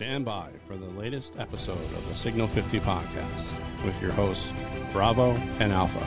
[0.00, 3.44] Stand by for the latest episode of the Signal 50 podcast
[3.84, 4.48] with your hosts,
[4.94, 6.02] Bravo and Alpha,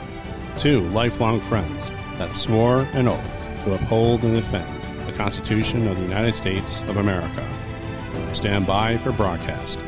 [0.58, 6.02] two lifelong friends that swore an oath to uphold and defend the Constitution of the
[6.02, 7.48] United States of America.
[8.32, 9.78] Stand by for broadcast.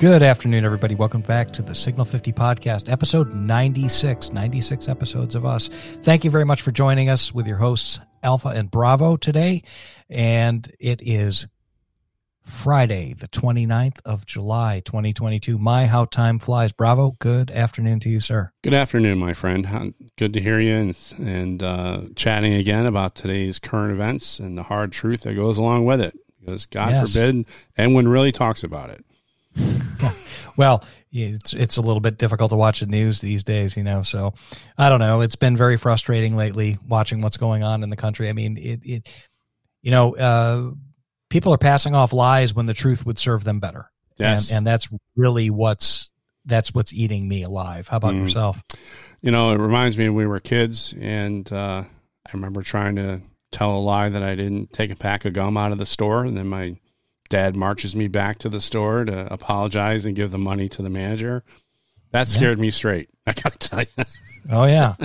[0.00, 0.94] Good afternoon, everybody.
[0.94, 4.32] Welcome back to the Signal 50 podcast, episode 96.
[4.32, 5.68] 96 episodes of us.
[6.02, 9.62] Thank you very much for joining us with your hosts, Alpha and Bravo, today.
[10.08, 11.48] And it is
[12.40, 15.58] Friday, the 29th of July, 2022.
[15.58, 16.72] My, how time flies.
[16.72, 18.52] Bravo, good afternoon to you, sir.
[18.62, 19.92] Good afternoon, my friend.
[20.16, 24.62] Good to hear you and, and uh, chatting again about today's current events and the
[24.62, 26.18] hard truth that goes along with it.
[26.40, 27.12] Because God Yes.
[27.12, 27.44] forbid
[27.76, 29.04] anyone really talks about it.
[30.56, 34.02] Well, it's it's a little bit difficult to watch the news these days, you know.
[34.02, 34.34] So
[34.76, 35.22] I don't know.
[35.22, 38.28] It's been very frustrating lately watching what's going on in the country.
[38.28, 39.08] I mean, it it
[39.80, 40.72] you know, uh,
[41.30, 43.90] people are passing off lies when the truth would serve them better.
[44.18, 44.50] Yes.
[44.50, 46.10] and, and that's really what's
[46.44, 47.88] that's what's eating me alive.
[47.88, 48.22] How about Mm.
[48.22, 48.62] yourself?
[49.22, 51.84] You know, it reminds me we were kids, and uh,
[52.26, 55.56] I remember trying to tell a lie that I didn't take a pack of gum
[55.56, 56.76] out of the store, and then my
[57.30, 60.90] dad marches me back to the store to apologize and give the money to the
[60.90, 61.42] manager.
[62.10, 63.08] That scared me straight.
[63.26, 64.04] I got to tell you.
[64.52, 64.96] Oh yeah.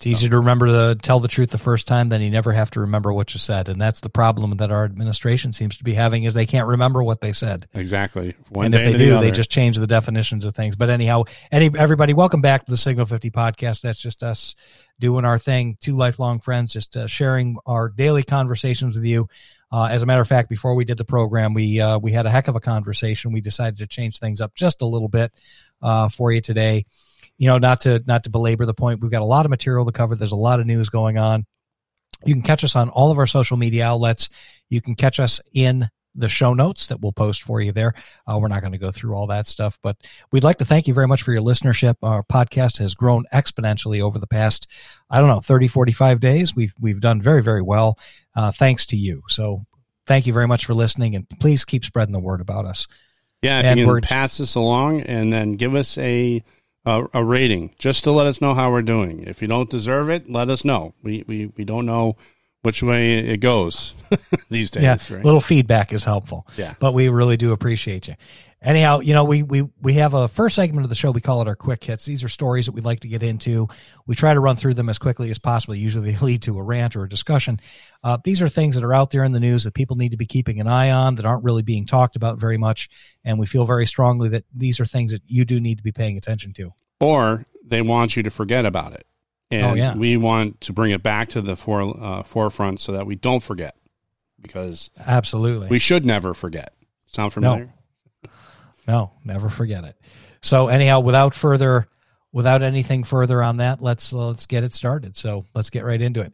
[0.00, 2.70] It's easy to remember to tell the truth the first time than you never have
[2.70, 3.68] to remember what you said.
[3.68, 7.02] And that's the problem that our administration seems to be having is they can't remember
[7.02, 7.68] what they said.
[7.74, 8.34] exactly.
[8.48, 10.74] One and if they the do, they just change the definitions of things.
[10.74, 13.82] But anyhow, any everybody, welcome back to the Signal 50 podcast.
[13.82, 14.54] That's just us
[14.98, 15.76] doing our thing.
[15.82, 19.28] Two lifelong friends, just uh, sharing our daily conversations with you.
[19.72, 22.26] Uh, as a matter of fact, before we did the program, we uh, we had
[22.26, 23.32] a heck of a conversation.
[23.32, 25.32] We decided to change things up just a little bit
[25.80, 26.86] uh, for you today.
[27.38, 29.86] You know, not to not to belabor the point, we've got a lot of material
[29.86, 30.16] to cover.
[30.16, 31.46] There's a lot of news going on.
[32.24, 34.28] You can catch us on all of our social media outlets.
[34.68, 37.94] You can catch us in the show notes that we'll post for you there.
[38.26, 39.96] Uh, we're not going to go through all that stuff, but
[40.32, 41.94] we'd like to thank you very much for your listenership.
[42.02, 44.66] Our podcast has grown exponentially over the past,
[45.08, 46.54] I don't know, 30, 45 days.
[46.54, 47.98] We've, we've done very, very well.
[48.34, 49.22] Uh, thanks to you.
[49.28, 49.64] So
[50.06, 52.86] thank you very much for listening and please keep spreading the word about us.
[53.42, 56.42] yeah, if and you can pass this along and then give us a,
[56.84, 59.22] a a rating just to let us know how we're doing.
[59.24, 60.94] If you don't deserve it, let us know.
[61.02, 62.16] We we, we don't know
[62.62, 63.94] which way it goes
[64.50, 64.82] these days.
[64.82, 64.96] yeah.
[65.10, 65.24] right?
[65.24, 66.46] Little feedback is helpful.
[66.56, 66.74] Yeah.
[66.78, 68.14] But we really do appreciate you.
[68.62, 71.10] Anyhow, you know, we, we, we have a first segment of the show.
[71.12, 72.04] We call it our quick hits.
[72.04, 73.68] These are stories that we'd like to get into.
[74.06, 75.74] We try to run through them as quickly as possible.
[75.74, 77.58] Usually they lead to a rant or a discussion.
[78.04, 80.18] Uh, these are things that are out there in the news that people need to
[80.18, 82.90] be keeping an eye on that aren't really being talked about very much.
[83.24, 85.92] And we feel very strongly that these are things that you do need to be
[85.92, 86.72] paying attention to.
[87.00, 89.06] or they want you to forget about it.
[89.50, 89.96] And Oh, yeah.
[89.96, 93.42] we want to bring it back to the fore, uh, forefront so that we don't
[93.42, 93.74] forget
[94.40, 95.68] because Absolutely.
[95.68, 96.72] we should never forget.
[97.06, 97.72] Sound familiar?
[98.86, 99.96] No, never forget it.
[100.42, 101.88] So anyhow, without further,
[102.32, 105.16] without anything further on that, let's let's get it started.
[105.16, 106.32] So let's get right into it.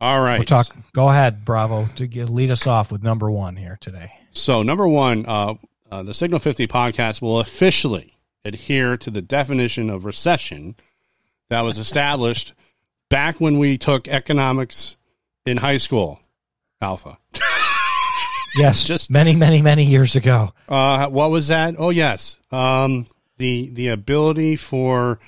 [0.00, 0.38] All right.
[0.38, 0.74] We'll talk.
[0.92, 4.10] Go ahead, Bravo, to get, lead us off with number one here today.
[4.32, 5.54] So, number one, uh,
[5.90, 10.76] uh, the Signal 50 podcast will officially adhere to the definition of recession
[11.50, 12.54] that was established
[13.10, 14.96] back when we took economics
[15.44, 16.20] in high school.
[16.80, 17.18] Alpha.
[18.56, 20.52] Yes, Just- many, many, many years ago.
[20.68, 21.74] Uh, what was that?
[21.78, 22.38] Oh, yes.
[22.50, 23.06] Um,
[23.36, 25.18] the the ability for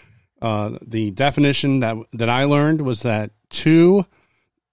[0.41, 4.05] uh, the definition that that I learned was that two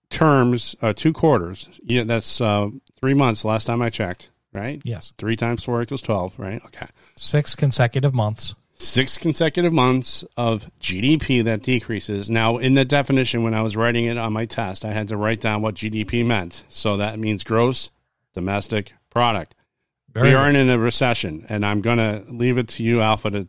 [0.09, 1.69] terms, uh, two quarters.
[1.83, 3.45] Yeah, that's uh, three months.
[3.45, 4.81] Last time I checked, right?
[4.83, 6.61] Yes, Three times four equals twelve, right?
[6.65, 6.87] Okay.
[7.15, 8.55] six consecutive months.
[8.81, 12.29] Six consecutive months of GDP that decreases.
[12.29, 15.17] Now, in the definition, when I was writing it on my test, I had to
[15.17, 16.63] write down what GDP meant.
[16.69, 17.91] So that means gross
[18.33, 19.53] domestic product.
[20.13, 23.29] Very we aren't in a recession, and I'm going to leave it to you, Alpha,
[23.31, 23.47] to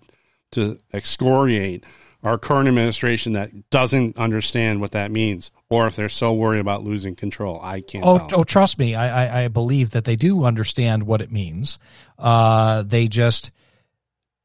[0.52, 1.84] to excoriate
[2.22, 6.84] our current administration that doesn't understand what that means, or if they're so worried about
[6.84, 7.60] losing control.
[7.62, 8.04] I can't.
[8.04, 8.40] Oh, tell.
[8.40, 11.78] oh, trust me, I, I, I believe that they do understand what it means.
[12.18, 13.52] Uh, they just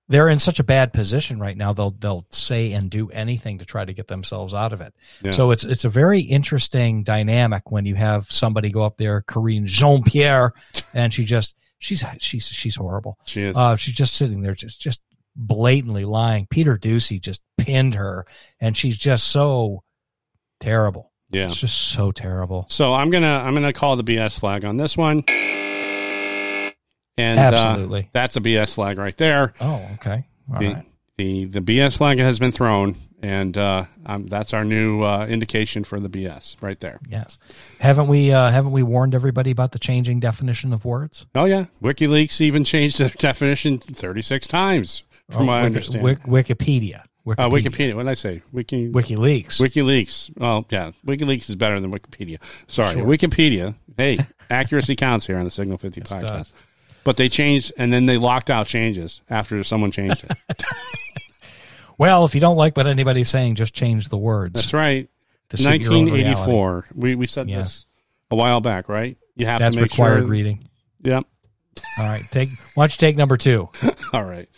[0.08, 1.74] they're in such a bad position right now.
[1.74, 4.94] They'll they'll say and do anything to try to get themselves out of it.
[5.24, 5.32] Yeah.
[5.32, 9.66] So it's it's a very interesting dynamic when you have somebody go up there, Karine
[9.66, 10.54] Jean Pierre,
[10.94, 13.18] and she just she's she's she's horrible.
[13.26, 13.58] she is.
[13.58, 15.02] Uh, she's just sitting there, just just
[15.36, 16.48] blatantly lying.
[16.50, 18.26] Peter Doocy just pinned her,
[18.60, 19.84] and she's just so
[20.60, 21.12] terrible.
[21.30, 21.46] yeah.
[21.46, 22.66] It's just so terrible.
[22.70, 25.24] So I'm gonna I'm gonna call the BS flag on this one,
[27.18, 28.10] and uh, Absolutely.
[28.12, 29.54] that's a BS flag right there.
[29.62, 30.26] Oh, okay.
[30.54, 30.86] All the, right.
[31.18, 35.84] the the BS flag has been thrown, and uh, um, that's our new uh, indication
[35.84, 37.00] for the BS right there.
[37.10, 37.38] Yes,
[37.80, 38.32] haven't we?
[38.32, 41.26] Uh, haven't we warned everybody about the changing definition of words?
[41.36, 46.16] Oh yeah, WikiLeaks even changed the definition thirty six times, from Oh, my Wiki- understanding.
[46.18, 47.04] Wikipedia.
[47.26, 47.40] Wikipedia.
[47.40, 47.96] uh, Wikipedia.
[47.96, 48.44] What did I say?
[48.52, 48.92] Wiki.
[48.92, 49.60] WikiLeaks.
[49.60, 50.38] WikiLeaks.
[50.38, 52.38] Well, yeah, WikiLeaks is better than Wikipedia.
[52.68, 53.04] Sorry, Sure.
[53.04, 53.74] Wikipedia.
[53.98, 54.20] Hey,
[54.52, 56.22] accuracy counts here on the Signal 50 Yes, it podcast.
[56.28, 56.54] does.
[57.06, 60.64] But they changed, and then they locked out changes after someone changed it.
[61.98, 64.56] well, if you don't like what anybody's saying, just change the words.
[64.56, 65.10] That's right.
[65.50, 66.24] to suit your own reality.
[66.24, 66.86] 1984.
[66.96, 67.60] We we said Yeah.
[67.62, 67.86] this
[68.32, 69.18] a while back, right?
[69.36, 70.28] You have That's to make required sure.
[70.28, 70.64] reading.
[71.04, 71.26] Yep.
[72.00, 72.50] All right, take.
[72.74, 73.70] Why don't you take number two?
[74.14, 74.50] All right.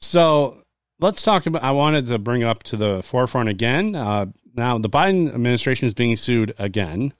[0.00, 0.64] So
[1.00, 1.62] let's talk about.
[1.62, 3.94] I wanted to bring up to the forefront again.
[3.94, 7.14] Uh, now, the Biden administration is being sued again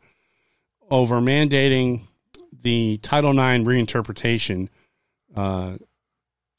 [0.90, 2.02] over mandating
[2.60, 4.69] the Title IX reinterpretation
[5.34, 5.76] uh,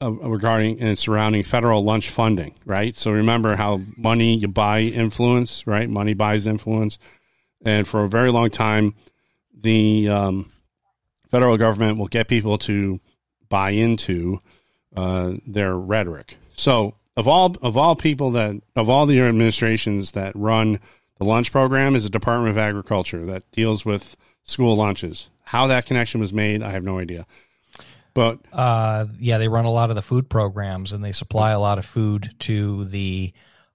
[0.02, 2.56] regarding and surrounding federal lunch funding.
[2.66, 2.96] Right.
[2.96, 5.66] So remember how money you buy influence.
[5.68, 5.90] Right.
[5.90, 6.98] Money buys influence,
[7.64, 8.96] and for a very long time,
[9.56, 10.52] the um,
[11.30, 13.00] federal government will get people to
[13.50, 14.42] buy into
[14.96, 16.38] uh, their rhetoric.
[16.54, 20.80] So of all of all people that of all the administrations that run
[21.18, 25.30] the lunch program is the Department of Agriculture that deals with school lunches.
[25.54, 27.26] How that connection was made, I have no idea.
[28.16, 31.60] But Uh, yeah, they run a lot of the food programs and they supply a
[31.60, 33.32] lot of food to the.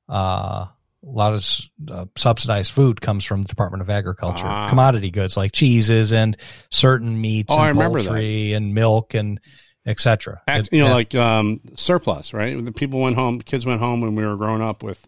[0.08, 0.66] Uh,
[1.06, 1.48] a lot of
[1.88, 4.44] uh, subsidized food comes from the Department of Agriculture.
[4.46, 4.68] Ah.
[4.68, 6.36] Commodity goods like cheeses and
[6.72, 8.12] certain meats Oh, and I remember that.
[8.16, 9.38] and milk and
[9.86, 10.42] etc.
[10.72, 12.62] you know, like um, surplus, right?
[12.62, 15.06] The people went home, kids went home when we were growing up with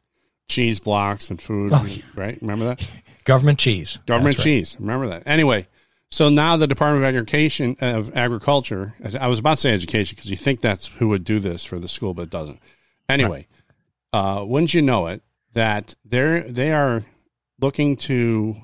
[0.49, 2.41] cheese blocks and food, Oh, right?
[2.41, 2.89] Remember that?
[3.25, 3.99] government cheese.
[4.07, 4.53] Government That's right.
[4.53, 4.77] cheese.
[4.79, 5.25] Remember that.
[5.27, 5.67] Anyway,
[6.11, 8.95] so now the Department of Education of Agriculture.
[9.19, 11.79] I was about to say education because you think that's who would do this for
[11.79, 12.61] the school, but it doesn't.
[13.09, 13.47] Anyway,
[14.13, 15.23] uh, wouldn't you know it
[15.53, 17.05] that they're they are
[17.61, 18.57] looking to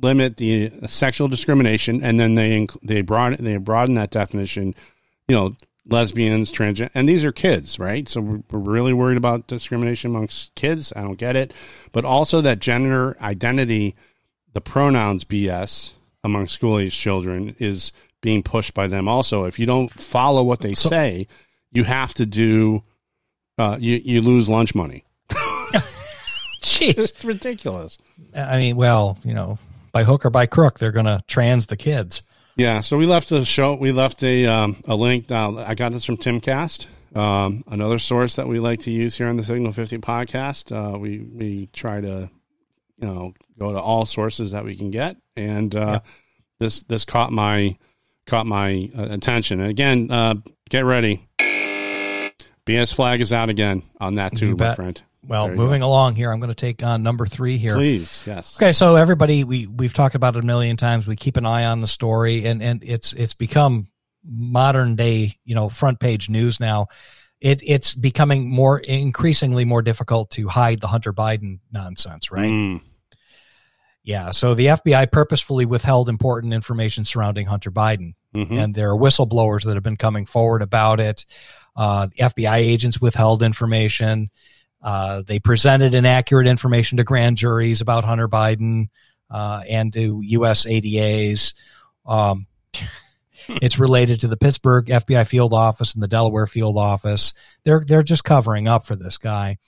[0.00, 4.74] limit the sexual discrimination, and then they inc- they broaden they broaden that definition.
[5.26, 5.56] You know,
[5.86, 8.08] lesbians, transgender, and these are kids, right?
[8.08, 10.92] So we're, we're really worried about discrimination amongst kids.
[10.94, 11.52] I don't get it,
[11.92, 13.96] but also that gender identity,
[14.52, 15.94] the pronouns BS
[16.24, 19.08] among school age children is being pushed by them.
[19.08, 21.26] Also, if you don't follow what they So- say,
[21.72, 22.82] you have to do.
[23.58, 25.04] Uh, you you lose lunch money.
[26.62, 26.94] Jeez.
[26.98, 27.98] It's ridiculous.
[28.34, 29.58] I mean, well, you know,
[29.92, 32.22] by hook or by crook, they're going to trans the kids.
[32.56, 33.74] Yeah, so we left a show.
[33.74, 35.30] We left a um, a link.
[35.30, 36.86] Now I got this from Timcast,
[37.16, 40.72] um, another source that we like to use here on the Signal Fifty podcast.
[40.72, 42.28] Uh, we we try to,
[42.98, 46.00] you know, go to all sources that we can get, and uh,
[46.60, 47.76] this this caught my
[48.26, 49.60] caught my uh, attention.
[49.60, 50.34] And again, uh,
[50.68, 51.26] get ready.
[52.66, 55.00] BS flag is out again on that too, my friend.
[55.26, 57.74] Well, moving along here, I'm going to take on number three here.
[57.74, 58.56] Please, yes.
[58.56, 61.06] Okay, so everybody, we we've talked about it a million times.
[61.06, 63.88] We keep an eye on the story, and and it's it's become
[64.24, 66.86] modern day, you know, front page news now.
[67.40, 72.48] It it's becoming more increasingly more difficult to hide the Hunter Biden nonsense, right?
[72.48, 72.80] Mm,
[74.08, 74.30] Yeah.
[74.30, 78.58] So the FBI purposefully withheld important information surrounding Hunter Biden, mhm.
[78.58, 81.26] and there are whistleblowers that have been coming forward about it.
[81.76, 84.30] Uh, the FBI agents withheld information.
[84.80, 88.88] Uh, they presented inaccurate information to grand juries about Hunter Biden
[89.30, 90.64] uh, and to U.S.
[90.64, 91.52] ADAs.
[92.06, 92.46] Um,
[93.60, 97.34] it's related to the Pittsburgh FBI field office and the Delaware field office.
[97.64, 99.58] They're they're just covering up for this guy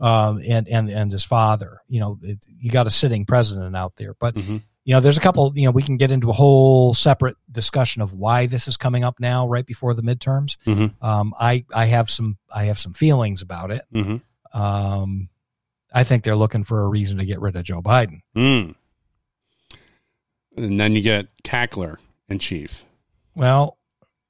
[0.00, 1.80] um, and and and his father.
[1.88, 4.62] You know, it, you got a sitting president out there, but Mhm.
[4.84, 5.52] you know, there's a couple.
[5.56, 9.04] You know, we can get into a whole separate discussion of why this is coming
[9.04, 10.56] up now, right before the midterms.
[10.66, 10.92] Mhm.
[11.02, 13.82] Um, I I have some I have some feelings about it.
[13.94, 14.20] Mhm.
[14.52, 15.28] Um,
[15.92, 18.20] I think they're looking for a reason to get rid of Joe Biden.
[18.36, 18.74] Mm.
[20.56, 21.96] And then you get Cackler
[22.28, 22.84] in chief.
[23.34, 23.75] Well,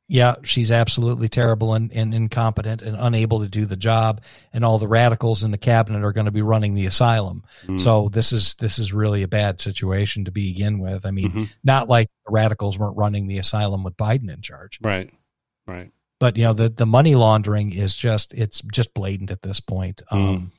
[0.08, 4.22] yeah, she's absolutely terrible and, and incompetent and unable to do the job.
[4.52, 7.42] And all the radicals in the cabinet are going to be running the asylum.
[7.66, 7.80] Mm.
[7.80, 11.04] So this is this is really a bad situation to begin with.
[11.06, 11.50] I mean, Mhm.
[11.64, 15.10] not like the radicals weren't running the asylum with Biden in charge, Right.
[15.66, 15.90] Right.
[16.20, 20.02] but you know the the money laundering is just it's just blatant at this point.
[20.10, 20.52] Um,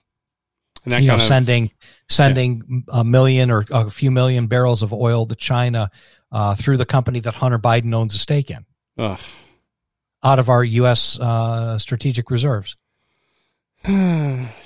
[0.83, 1.71] And that you know, of- sending
[2.09, 5.89] sending a million or a few million barrels of oil to China
[6.31, 8.65] uh, through the company that Hunter Biden owns a stake in,
[8.97, 9.19] Ugh.
[10.23, 11.19] out of our U.S.
[11.19, 12.75] Uh, strategic reserves.
[13.87, 14.47] You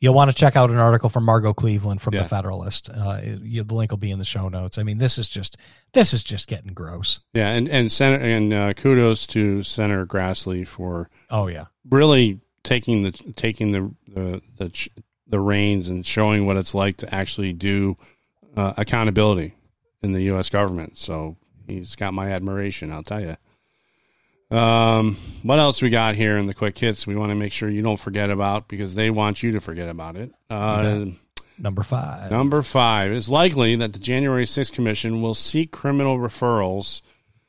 [0.00, 2.24] You'll want to check out an article from Margot Cleveland from Yeah.
[2.24, 2.90] the Federalist.
[2.90, 4.76] Uh, you, the link will be in the show notes.
[4.76, 5.56] I mean, this is just
[5.94, 7.20] this is just getting gross.
[7.32, 13.02] Yeah, and and Senator and uh, kudos to Senator Grassley for Oh yeah, really taking
[13.04, 14.88] the taking the the the,
[15.26, 17.96] the reins and showing what it's like to actually do
[18.58, 19.54] uh, accountability
[20.02, 20.50] in the U.S.
[20.50, 20.98] government.
[20.98, 22.90] So he's got my admiration.
[22.92, 23.36] I'll tell you.
[24.56, 27.06] Um, what else we got here in the quick hits?
[27.06, 29.88] We want to make sure you don't forget about because they want you to forget
[29.88, 30.30] about it.
[30.50, 31.06] Uh,
[31.58, 32.30] number five.
[32.30, 37.00] Number five it's likely that the January 6th Commission will seek criminal referrals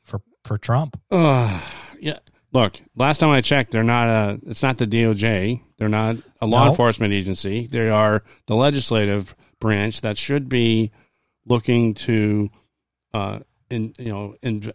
[0.02, 1.00] for for Trump.
[1.10, 1.60] uh,
[2.00, 2.18] yeah.
[2.52, 4.40] Look, last time I checked, they're not a.
[4.46, 5.60] It's not the DOJ.
[5.76, 6.70] They're not a law No.
[6.70, 7.66] enforcement agency.
[7.66, 10.90] They are the legislative branch that should be
[11.44, 12.48] looking to,
[13.12, 14.72] uh, in you know, in,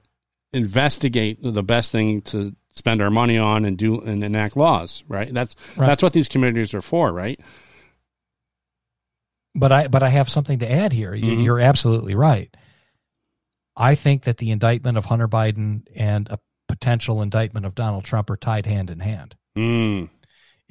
[0.53, 5.03] investigate the best thing to spend our money on and do and enact laws.
[5.07, 5.33] Right.
[5.33, 5.88] That's Right.
[5.88, 7.12] that's what these committees are for.
[7.12, 7.39] Right.
[9.53, 11.12] But I but I have something to add here.
[11.12, 11.43] Mhm.
[11.43, 12.55] You're absolutely right.
[13.75, 18.29] I think that the indictment of Hunter Biden and a potential indictment of Donald Trump
[18.29, 19.36] are tied hand in hand.
[19.57, 20.10] Mm.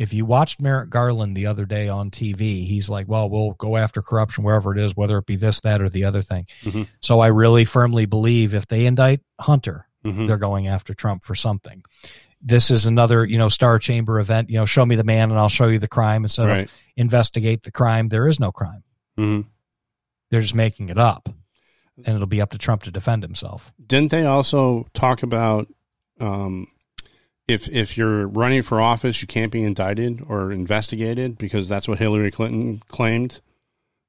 [0.00, 3.76] If you watched Merrick Garland the other day on TV, he's like, "Well, we'll go
[3.76, 6.88] after corruption wherever it is, whether it be this, that, or the other thing." Mhm.
[7.00, 10.26] So I really firmly believe if they indict Hunter, Mhm.
[10.26, 11.83] they're going after Trump for something.
[12.40, 14.49] This is another, you know, Star Chamber event.
[14.49, 17.62] You know, show me the man and I'll show you the crime instead of investigate
[17.64, 18.09] the crime.
[18.09, 18.83] There is no crime.
[19.19, 19.45] Mhm.
[20.30, 21.28] They're just making it up,
[21.99, 23.71] and it'll be up to Trump to defend himself.
[23.87, 25.69] didn't they also talk about
[26.21, 26.66] um,
[27.50, 31.99] if if you're running for office, you can't be indicted or investigated because that's what
[31.99, 33.40] Hillary Clinton claimed.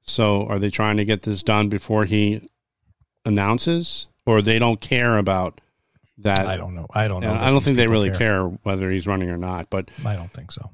[0.03, 2.50] So, are they trying to get this done before he
[3.25, 5.62] announces, or they don't care about
[6.19, 6.48] that?
[6.48, 6.88] I don't know.
[6.93, 7.33] I don't know.
[7.33, 8.43] I don't think they really care.
[8.63, 9.69] whether he's running or not.
[9.69, 10.69] But I don't think so.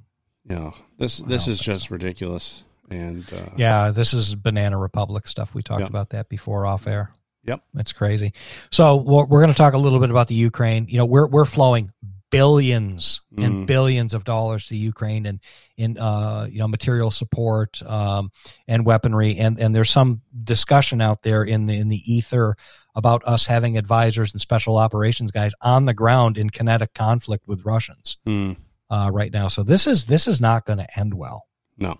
[0.49, 2.63] you know, this this is just ridiculous.
[2.89, 5.53] And uh, Yeah, this is Banana Republic stuff.
[5.53, 5.89] We talked Yep.
[5.89, 7.11] about that before off air.
[7.43, 7.61] Yep.
[7.75, 8.33] it's crazy.
[8.71, 10.85] So we're, we're going to talk a little bit about the Ukraine.
[10.89, 11.91] You know, we're we're flowing
[12.29, 15.39] billions and billions of dollars to Ukraine and
[15.77, 18.31] in uh, you know material support um,
[18.67, 19.37] and weaponry.
[19.37, 22.55] And and there's some discussion out there in the in the ether
[22.95, 27.63] about us having advisors and special operations guys on the ground in kinetic conflict with
[27.65, 28.57] Russians mm,
[28.89, 29.47] uh, right now.
[29.47, 31.47] So this is this is not going to end well.
[31.77, 31.99] no,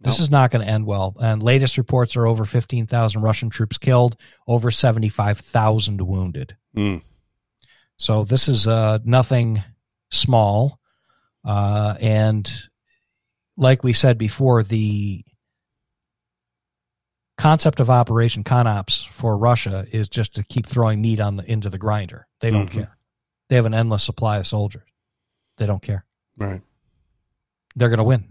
[0.00, 0.24] This Nope.
[0.24, 1.14] is not going to end well.
[1.20, 4.16] And latest reports are over 15,000 Russian troops killed,
[4.48, 6.56] over 75,000 wounded.
[6.76, 7.02] Mm,
[7.98, 9.62] So this is uh, nothing
[10.10, 10.78] small.
[11.44, 12.50] Uh, and
[13.56, 15.24] like we said before, the
[17.38, 21.70] concept of Operation ConOps for Russia is just to keep throwing meat on the into
[21.70, 22.26] the grinder.
[22.40, 22.72] They don't Mhm.
[22.74, 22.98] care.
[23.48, 24.88] They have an endless supply of soldiers.
[25.56, 26.04] They don't care.
[26.38, 26.62] right.
[27.76, 28.30] They're going to win.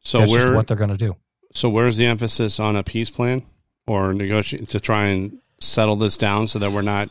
[0.00, 1.16] So That's where just what they're going to do.
[1.54, 3.46] So where's the emphasis on a peace plan
[3.86, 7.08] or negotiate to try and settle this down so that we're not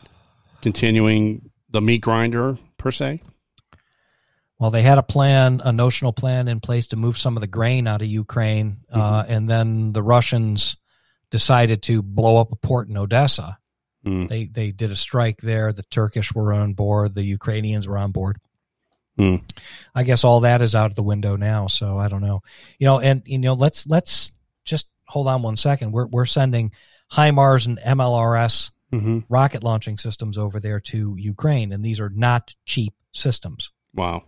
[0.62, 3.22] continuing the meat grinder per se?
[4.58, 7.46] Well, they had a plan, a notional plan in place to move some of the
[7.46, 10.78] grain out of Ukraine, uh, and then the Russians
[11.30, 13.58] decided to blow up a port in Odessa.
[14.06, 15.72] Mm, They they did a strike there.
[15.72, 17.12] The Turkish were on board.
[17.12, 18.38] The Ukrainians were on board.
[19.18, 19.36] Hmm.
[19.94, 21.66] I guess all that is out of the window now.
[21.66, 22.42] So I don't know.
[22.78, 24.30] You know, and you know, let's let's
[24.64, 25.92] just hold on one second.
[25.92, 26.72] We're we're sending
[27.12, 32.54] HIMARS and MLRS hmm rocket launching systems over there to Ukraine, and these are not
[32.64, 33.70] cheap systems.
[33.94, 34.24] Wow.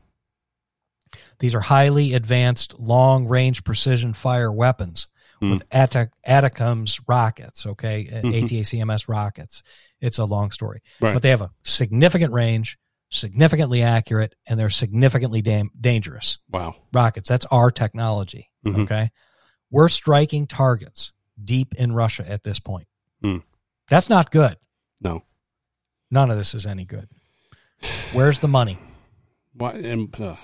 [1.38, 5.08] These are highly advanced, long range precision fire weapons
[5.40, 5.52] Hmm.
[5.52, 8.34] with Ata- Atacms rockets, okay, Mhm.
[8.42, 9.62] ATACMS rockets.
[10.00, 10.82] It's a long story.
[11.00, 11.14] Right.
[11.14, 12.76] But they have a significant range,
[13.10, 16.74] significantly accurate, and they're significantly dam- dangerous Wow.
[16.92, 17.28] rockets.
[17.28, 18.80] That's our technology, Mhm.
[18.84, 19.10] okay?
[19.70, 21.12] We're striking targets
[21.42, 22.88] deep in Russia at this point.
[23.88, 24.57] That's not good.
[25.00, 25.23] No.
[26.11, 27.09] None of this is any good.
[28.12, 28.78] Where's the money?
[29.54, 29.76] What?
[29.76, 30.37] And, uh,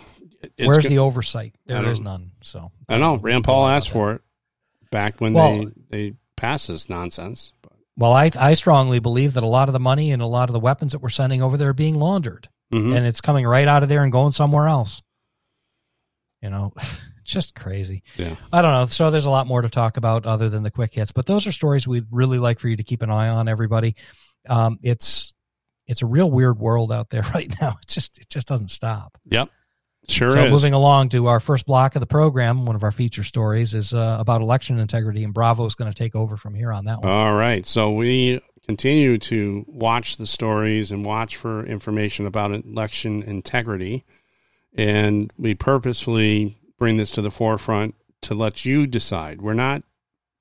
[0.59, 1.55] Where's go- the oversight?
[1.67, 2.33] There is none.
[2.43, 4.21] So I know Rand Paul asked for it
[4.91, 7.53] back when Well- they they passed this nonsense.
[7.63, 10.49] But, Well, I I strongly believe that a lot of the money and a lot
[10.49, 12.95] of the weapons that we're sending over there are being laundered, Mhm.
[12.97, 15.03] and it's coming right out of there and going somewhere else.
[16.43, 16.73] You know,
[17.25, 18.03] just crazy.
[18.17, 18.37] Yeah.
[18.53, 18.87] I don't know.
[18.87, 21.47] So there's a lot more to talk about other than the quick hits, but those
[21.47, 23.49] are stories we'd really like for you to keep an eye on.
[23.49, 23.97] Everybody,
[24.49, 25.33] um, it's
[25.87, 27.79] it's a real weird world out there right now.
[27.83, 29.19] It just it just doesn't stop.
[29.27, 29.51] Yep.
[30.07, 30.51] Sure so is.
[30.51, 33.95] moving along to our first block of the program, one of our feature stories is
[33.95, 37.01] uh, about election integrity, and Bravo is going to take over from here on that
[37.01, 37.11] one.
[37.11, 37.67] All right.
[37.67, 44.05] So we continue to watch the stories and watch for information about election integrity.
[44.75, 49.41] And we purposefully bring this to the forefront to let you decide.
[49.41, 49.83] We're not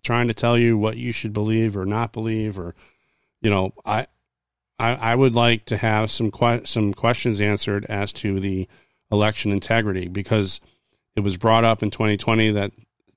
[0.03, 2.75] trying to tell you what you should believe or not believe, or
[3.39, 4.07] you know, I
[4.77, 8.67] I, I would like to have some que- some questions answered as to the
[9.09, 10.59] election integrity because
[11.15, 12.73] it was brought up in 2020 that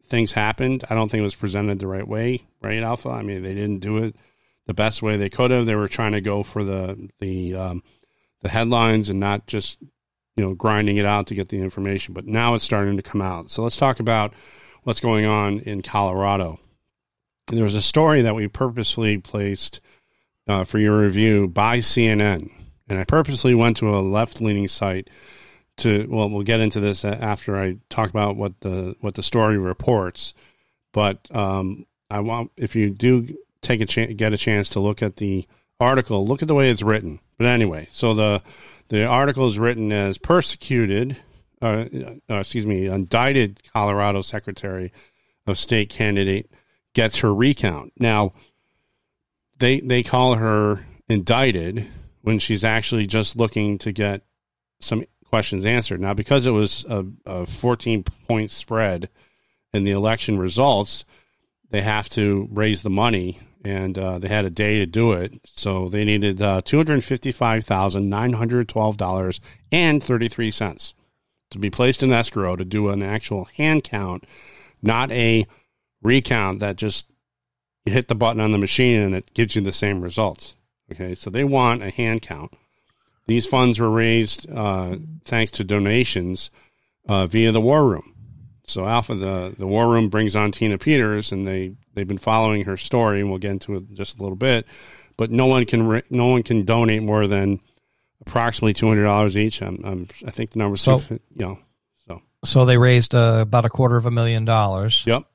[0.07, 0.85] things happened.
[0.89, 3.09] I don't think it was presented the right way, right, Alpha?
[3.09, 4.15] I mean, they didn't do it
[4.67, 5.67] the best way they could have.
[5.67, 7.83] They were trying to go for the the um,
[8.43, 9.79] the headlines and not just
[10.37, 12.15] you know grinding it out to get the information.
[12.15, 13.51] But now it's starting to come out.
[13.51, 14.35] So let's talk about
[14.83, 16.61] what's going on in Colorado.
[17.49, 19.81] There was a story that we purposely placed
[20.47, 22.51] uh, for your review by CNN,
[22.89, 25.11] and I purposely went to a left leaning site
[25.79, 26.07] to.
[26.09, 30.35] Well, we'll get into this after I talk about what the what the story reports.
[30.93, 35.03] But um, I want if you do take a chance, get a chance to look
[35.03, 35.47] at the
[35.81, 37.21] article, look at the way it's written.
[37.39, 38.43] But anyway, so the
[38.89, 41.17] the article is written as persecuted,
[41.61, 41.85] uh,
[42.31, 44.93] uh, excuse me, indicted Colorado Secretary
[45.47, 46.51] of State candidate
[46.95, 47.93] gets her recount.
[47.99, 48.33] Now,
[49.59, 51.87] they they call her indicted
[52.23, 54.23] when she's actually just looking to get
[54.81, 56.01] some questions answered.
[56.01, 59.09] Now, because it was a, a 14 point spread
[59.73, 61.05] in the election results,
[61.71, 65.41] they have to raise the money, and uh, they had a day to do it.
[65.45, 70.95] So they needed uh, two hundred fifty-five thousand nine hundred twelve dollars and thirty-three cents
[71.51, 74.25] to be placed in escrow to do an actual hand count,
[74.83, 75.47] not a
[76.03, 77.07] recount that just
[77.85, 80.57] you hit the button on the machine and it gives you the same results.
[80.91, 82.53] Okay, so they want a hand count.
[83.27, 86.51] These funds were raised uh, thanks to donations
[87.09, 88.15] uh, via the War Room.
[88.67, 92.65] So Alpha, the the War Room brings on Tina Peters, and they they've been following
[92.65, 94.67] her story, and we'll get into it just a little bit.
[95.17, 97.61] But no one can no one can donate more than
[98.21, 99.63] approximately two hundred dollars each.
[99.63, 101.59] I'm, I'm, i think the number so you know
[102.09, 105.05] so so they raised uh, about a quarter of a million dollars.
[105.07, 105.27] Yep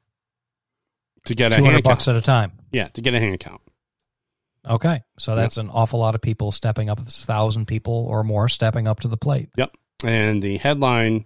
[1.26, 2.16] to get a two hundred bucks count.
[2.16, 2.52] at a time.
[2.72, 3.62] Yeah, to get a hand count.
[4.68, 5.66] Okay, so that's yep.
[5.66, 7.00] an awful lot of people stepping up.
[7.08, 9.50] Thousand people or more stepping up to the plate.
[9.58, 9.76] Yep.
[10.04, 11.26] And the headline.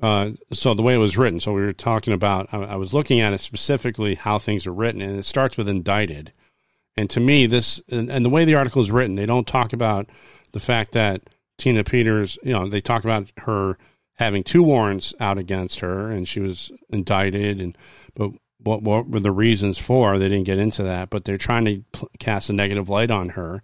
[0.00, 1.40] Uh, so the way it was written.
[1.40, 2.48] So we were talking about.
[2.52, 5.68] I, I was looking at it specifically how things are written, and it starts with
[5.68, 6.32] indicted.
[6.96, 9.72] And to me, this and, and the way the article is written, they don't talk
[9.72, 10.08] about
[10.52, 11.22] the fact that
[11.58, 12.38] Tina Peters.
[12.42, 13.76] You know, they talk about her
[14.14, 17.60] having two warrants out against her, and she was indicted.
[17.60, 17.76] And
[18.14, 20.18] but what what were the reasons for.
[20.18, 23.62] They didn't get into that, but they're trying to cast a negative light on her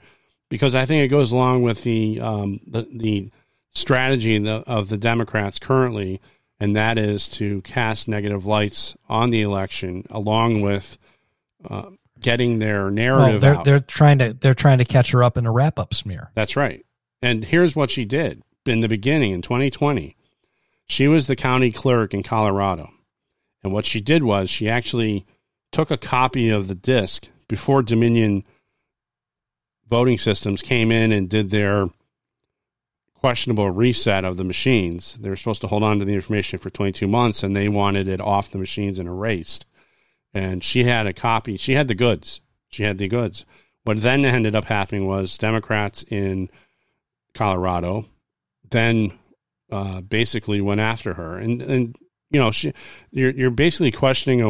[0.49, 3.31] because I think it goes along with the um, the, the
[3.75, 6.21] strategy the, of the Democrats currently,
[6.61, 10.99] and that is to cast negative lights on the election along with
[11.69, 13.65] uh, getting their narrative well, they're, out.
[13.65, 16.31] They're trying to they're trying to catch her up in a wrap up smear.
[16.35, 16.85] That's right.
[17.23, 20.17] And here's what she did in the beginning in 2020.
[20.87, 22.91] She was the county clerk in Colorado.
[23.63, 25.27] And what she did was she actually
[25.73, 28.45] took a copy of the disc before Dominion
[29.89, 31.87] voting systems came in and did their
[33.25, 35.15] questionable reset of the machines.
[35.19, 38.07] They were supposed to hold on to the information for 22 months and they wanted
[38.07, 39.65] it off the machines and erased.
[40.35, 42.43] And she had a copy, she had the goods.
[42.69, 43.47] She had the goods.
[43.85, 46.51] What then ended up happening was Democrats in
[47.33, 48.05] Colorado
[48.69, 49.19] then
[49.73, 51.39] uh, basically went after her.
[51.39, 51.97] And, and
[52.31, 52.75] you know, she,
[53.11, 54.49] you're you're basically questioning a,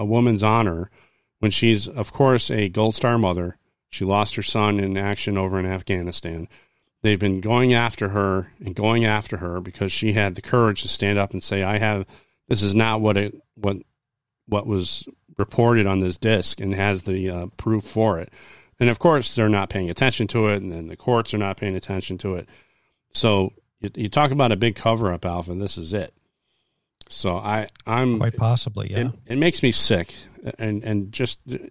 [0.00, 0.90] a woman's honor
[1.38, 3.56] when she's, of course, a Gold Star mother.
[3.90, 6.48] She lost her son in action over in Afghanistan.
[7.02, 10.88] They've been going after her and going after her because she had the courage to
[10.88, 12.06] stand up and say, "I have.
[12.48, 13.78] This is not what it what
[14.46, 15.06] what was
[15.38, 18.32] reported on this disc, and has the uh, proof for it."
[18.78, 21.56] And of course, they're not paying attention to it, and then the courts are not
[21.56, 22.48] paying attention to it.
[23.12, 25.54] So you, you talk about a big cover up, Alpha.
[25.54, 26.12] This is it.
[27.08, 28.98] So I, I'm quite possibly, yeah.
[28.98, 30.12] It, it, makes me sick,
[30.58, 31.70] and and just the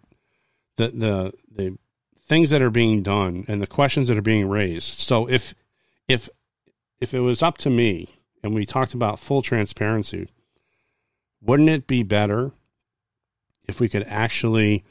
[0.77, 1.77] the the
[2.25, 4.99] things that are being done and the questions that are being raised.
[4.99, 5.53] So if
[6.07, 6.29] if
[6.99, 8.09] if it was up to me,
[8.43, 10.29] and we talked about full transparency,
[11.41, 12.51] wouldn't it be better
[13.67, 14.83] if we could actually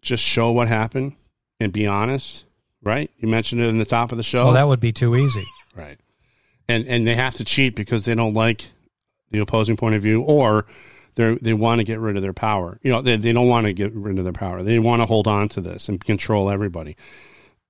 [0.00, 1.16] just show what happened
[1.60, 2.44] and be honest?
[2.82, 3.10] Right?
[3.18, 4.44] You mentioned it in the top of the show.
[4.44, 5.44] Well, that would be too easy.
[5.74, 5.98] Right
[6.68, 8.66] and and they have to cheat because they don't like
[9.30, 10.66] the opposing point of view or
[11.18, 12.78] they they want to get rid of their power.
[12.82, 14.62] You know, they they don't want to get rid of their power.
[14.62, 16.96] They want to hold on to this and control everybody.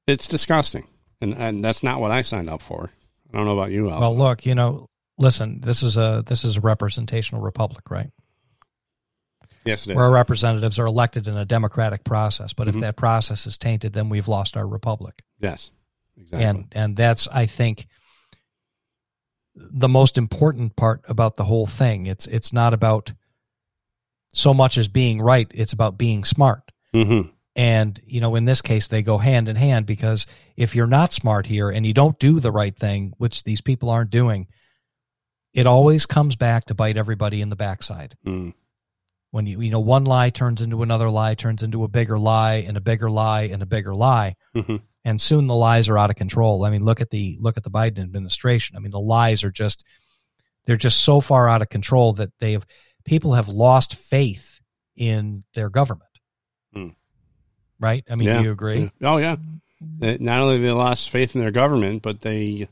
[0.07, 0.87] It's disgusting,
[1.23, 2.91] and and that's not what I signed up for.
[3.33, 3.87] I don't know about you.
[3.87, 5.63] Well, look, you know, listen.
[5.63, 8.11] This is a this is a representational republic, right?
[9.65, 9.97] Yes, it is.
[9.97, 12.77] Where our representatives are elected in a democratic process, but mm-hmm.
[12.77, 15.23] if that process is tainted, then we've lost our republic.
[15.41, 15.71] Yes,
[16.19, 16.45] exactly.
[16.45, 17.87] And and that's I think
[19.55, 22.07] the most important part about the whole thing.
[22.07, 23.13] It's it's not about
[24.33, 25.51] so much as being right.
[25.55, 26.63] It's about being smart.
[26.95, 27.29] Mm-hmm.
[27.57, 31.13] And you know, in this case, they go hand in hand because if you're not
[31.13, 34.47] smart here and you don't do the right thing, which these people aren't doing,
[35.53, 38.17] it always comes back to bite everybody in the backside.
[38.25, 38.55] Mm.
[39.31, 42.65] When you you know one lie turns into another lie, turns into a bigger lie,
[42.67, 44.77] and a bigger lie, and a bigger lie, Mm-hmm.
[45.05, 46.65] and soon the lies are out of control.
[46.65, 48.77] I mean, look at the look at the Biden administration.
[48.77, 49.85] I mean, the lies are just
[50.65, 52.67] they're just so far out of control that they have
[53.09, 54.61] people have lost faith
[54.97, 56.05] in their government.
[56.73, 56.89] Hmm.
[57.81, 58.05] Right?
[58.11, 58.39] I mean, Yeah.
[58.39, 58.91] do you agree?
[59.03, 59.37] Oh yeah.
[59.81, 62.69] Not only they lost faith in their government, but they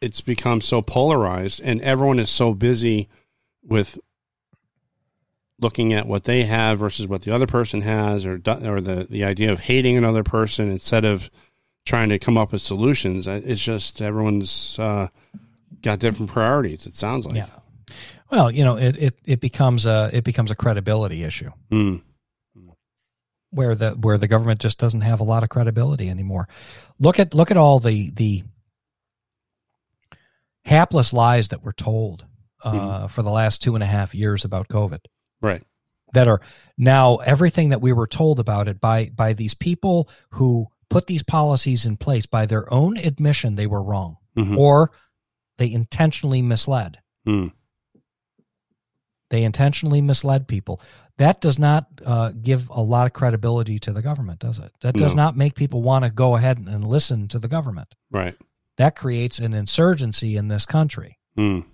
[0.00, 3.08] it's become so polarized, and everyone is so busy
[3.62, 3.98] with
[5.58, 9.24] looking at what they have versus what the other person has, or or the the
[9.24, 11.30] idea of hating another person instead of
[11.86, 13.26] trying to come up with solutions.
[13.26, 15.08] It's just everyone's uh,
[15.82, 16.86] got different priorities.
[16.86, 17.36] It sounds like.
[17.36, 17.46] Yeah.
[18.30, 22.02] Well, you know, it, it, it becomes a it becomes a credibility issue Mm.
[23.50, 26.48] where the where the government just doesn't have a lot of credibility anymore.
[26.98, 28.42] Look at look at all the the
[30.64, 32.26] hapless lies that were told
[32.64, 35.00] uh, for the last two and a half years about COVID.
[35.40, 35.62] Right.
[36.14, 36.40] that are
[36.78, 41.22] now everything that we were told about it by by these people who put these
[41.22, 44.56] policies in place by their own admission they were wrong Mhm.
[44.56, 44.92] or
[45.58, 47.52] they intentionally misled Mm.
[49.30, 50.80] They intentionally misled people
[51.18, 54.94] that does not uh, give a lot of credibility to the government does it that
[54.94, 55.22] does No.
[55.24, 58.36] not make people want to go ahead and listen to the government Right.
[58.76, 61.64] that creates an insurgency in this country Mm.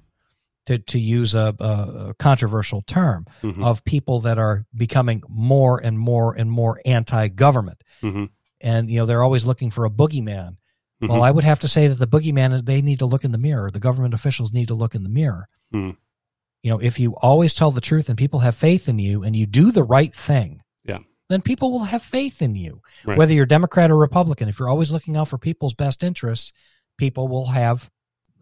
[0.67, 3.65] to, to use a, a controversial term Mhm.
[3.65, 7.83] of people that are becoming more and more and more anti-government.
[8.03, 8.31] Mhm.
[8.61, 10.57] And you know they're always looking for a boogeyman.
[11.03, 11.09] Mhm.
[11.09, 13.33] Well, I would have to say that the boogeyman is they need to look in
[13.33, 13.69] the mirror.
[13.71, 15.49] The government officials need to look in the mirror.
[15.75, 15.97] Mm.
[16.63, 19.35] You know, if you always tell the truth and people have faith in you and
[19.35, 20.99] you do the right thing, Yeah.
[21.29, 22.81] then people will have faith in you.
[23.05, 23.19] Right.
[23.19, 26.53] Whether you're Democrat or Republican, if you're always looking out for people's best interests,
[26.99, 27.91] people will have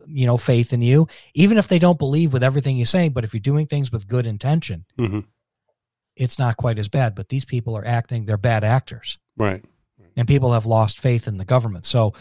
[0.06, 3.22] you know faith in you even if they don't believe with everything you say but
[3.22, 5.26] if you're doing things with good intention Mhm.
[6.16, 9.62] it's not quite as bad but these people are acting they're bad actors Right.
[10.16, 12.14] and people have lost faith in the government so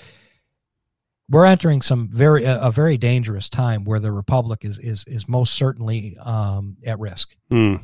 [1.30, 5.28] we're entering some very a, a very dangerous time where the republic is is is
[5.28, 7.82] most certainly um, at risk Mm.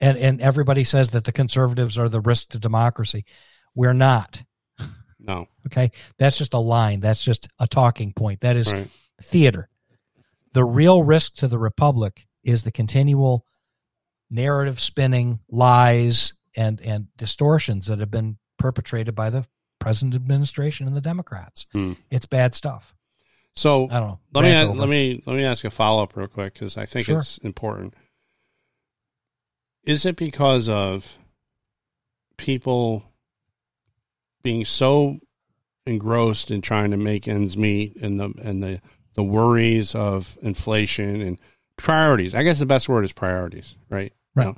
[0.00, 3.24] and and everybody says that the conservatives are the risk to democracy
[3.74, 4.42] we're not
[5.18, 5.46] No.
[5.66, 8.88] okay that's just a line that's just a talking point that is Right.
[9.22, 9.68] theater.
[10.54, 13.46] The real risk to the republic is the continual
[14.30, 19.46] narrative spinning, lies, and and distortions that have been perpetrated by the
[19.82, 21.66] present administration and the Democrats.
[21.72, 21.92] Hmm.
[22.10, 22.94] It's bad stuff.
[23.54, 24.20] So I don't know.
[24.34, 24.78] let me over.
[24.80, 27.18] let me let me ask a follow up real quick because I think Sure.
[27.18, 27.94] it's important.
[29.84, 31.18] Is it because of
[32.36, 33.04] people
[34.42, 35.18] being so
[35.86, 38.80] engrossed in trying to make ends meet and the and the
[39.14, 41.38] the worries of inflation and
[41.76, 42.34] priorities?
[42.34, 44.12] I guess the best word is priorities, right?
[44.34, 44.46] Right.
[44.46, 44.56] Know,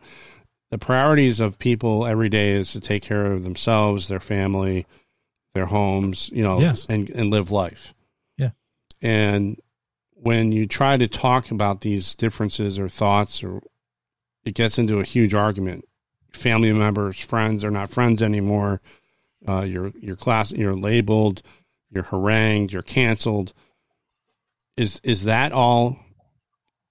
[0.70, 4.86] the priorities of people every day is to take care of themselves, their family,
[5.54, 6.86] their homes, you know, Yes.
[6.88, 7.94] and and live life.
[8.36, 8.50] Yeah.
[9.00, 9.58] And
[10.12, 13.62] when you try to talk about these differences or thoughts or
[14.44, 15.86] it gets into a huge argument.
[16.32, 18.80] Family members, friends are not friends anymore.
[19.48, 21.42] Uh, you're you're class you're labeled,
[21.90, 23.52] you're harangued, you're canceled.
[24.76, 25.96] Is is that all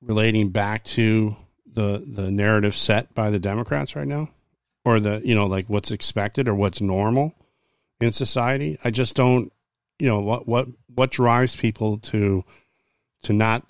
[0.02, 1.36] relating back to
[1.67, 4.30] the the narrative set by the Democrats right now,
[4.86, 7.36] or the you know like what's expected or what's normal
[8.03, 8.77] in society?
[8.83, 9.51] I just don't
[9.99, 12.43] you know what what what drives people to
[13.23, 13.65] to not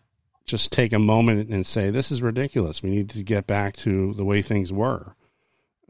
[0.45, 2.83] just take a moment and say this is ridiculous.
[2.83, 5.15] We need to get back to the way things were.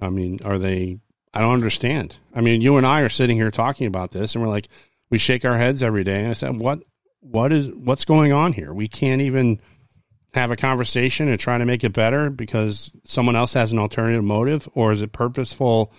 [0.01, 0.99] I mean, are they?
[1.33, 2.17] I don't understand.
[2.35, 4.67] I mean, you and I are sitting here talking about this, and we're like,
[5.09, 6.19] we shake our heads every day.
[6.19, 6.83] And I said, what
[7.21, 8.73] what is what's going on here?
[8.73, 9.59] We can't even
[10.33, 14.23] have a conversation and try to make it better because someone else has an alternative
[14.23, 15.93] motive, or is it purposeful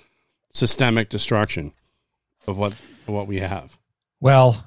[0.52, 1.72] systemic destruction
[2.46, 3.76] of what of what we have?
[4.20, 4.64] Well,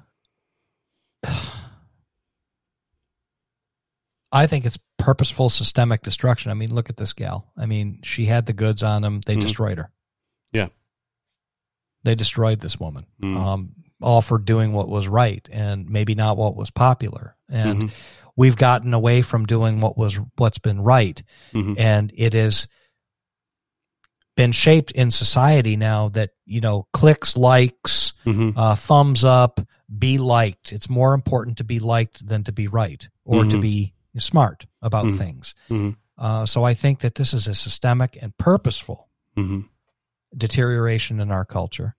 [4.31, 6.51] I think it's purposeful systemic destruction.
[6.51, 7.51] I mean, look at this gal.
[7.57, 9.21] I mean, she had the goods on them.
[9.25, 9.41] They Mhm.
[9.41, 9.91] destroyed her.
[10.51, 10.67] Yeah.
[12.03, 13.37] They destroyed this woman, Mm.
[13.37, 17.35] um, all for doing what was right and maybe not what was popular.
[17.49, 17.91] And Mhm.
[18.35, 21.21] we've gotten away from doing what was what's been right,
[21.53, 21.79] Mhm.
[21.79, 22.67] and it has
[24.37, 28.53] been shaped in society now that you know clicks, likes, Mhm.
[28.55, 29.59] uh, thumbs up,
[29.99, 30.71] be liked.
[30.71, 33.61] It's more important to be liked than to be right or to Mhm.
[33.61, 35.17] be smart about Mhm.
[35.17, 35.55] things.
[35.69, 35.97] Mhm.
[36.17, 39.61] Uh, so I think that this is a systemic and purposeful hmm
[40.35, 41.95] deterioration in our culture.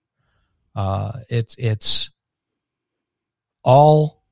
[0.75, 2.11] Uh, it's it's
[3.63, 4.23] all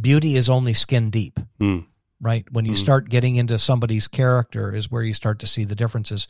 [0.00, 1.86] beauty is only skin deep, Mm.
[2.20, 2.50] right?
[2.52, 2.76] When you Mhm.
[2.78, 6.28] start getting into somebody's character, is where you start to see the differences.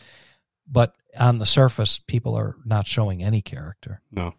[0.73, 4.01] But on the surface, people are not showing any character.
[4.11, 4.35] No,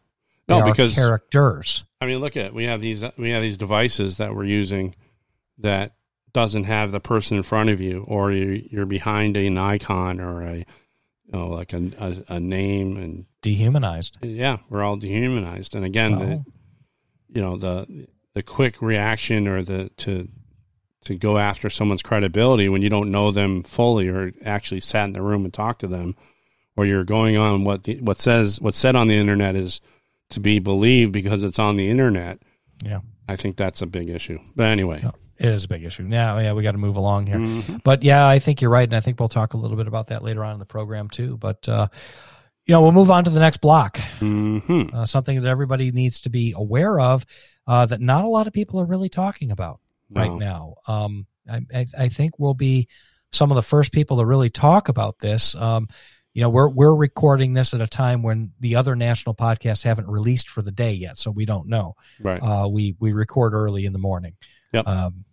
[0.50, 1.86] no, are because characters.
[2.02, 4.96] I mean, look at we have these we have these devices that we're using
[5.60, 5.96] that
[6.34, 10.41] doesn't have the person in front of you, or you're, you're behind an icon or
[10.41, 10.65] a you
[11.32, 14.17] know like a a, a name, and dehumanized.
[14.24, 15.76] yeah, we're all dehumanized.
[15.76, 16.43] And again, the,
[17.30, 20.28] you know the the quick reaction or the to
[21.04, 25.13] to go after someone's credibility when you don't know them fully or actually sat in
[25.13, 26.16] the room and talked to them
[26.76, 29.82] or you're going on what the, what says what's said on the internet is
[30.30, 32.39] to be believed because it's on the internet
[32.84, 33.00] Yeah.
[33.28, 35.12] i think that's a big issue but anyway Yeah.
[35.38, 36.04] it is a big issue.
[36.04, 37.38] Now, yeah, we got to move along here.
[37.38, 37.84] Mhm.
[37.84, 40.08] But yeah, I think you're right, and I think we'll talk a little bit about
[40.08, 41.38] that later on in the program too.
[41.38, 41.88] But uh,
[42.66, 43.98] you know, we'll move on to the next block.
[44.20, 44.94] Mhm.
[44.94, 47.26] uh, something that everybody needs to be aware of
[47.68, 50.38] uh, that not a lot of people are really talking about right No.
[50.38, 50.76] now.
[50.88, 52.88] Um, I, I, I think we'll be
[53.32, 55.56] some of the first people to really talk about this.
[55.56, 55.88] Um,
[56.34, 60.08] you know, we're we're recording this at a time when the other national podcasts haven't
[60.08, 61.96] released for the day yet, so we don't know.
[62.20, 64.34] right Uh, we we record early in the morning,
[64.72, 64.88] Yep.
[64.88, 65.26] um,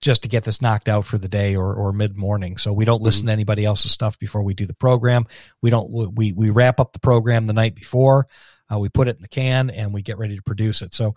[0.00, 2.56] just to get this knocked out for the day or or mid morning.
[2.56, 5.26] So we don't listen to anybody else's stuff before we do the program.
[5.62, 8.26] We don't we we wrap up the program the night before.
[8.72, 10.92] Uh, we put it in the can and we get ready to produce it.
[10.94, 11.14] So,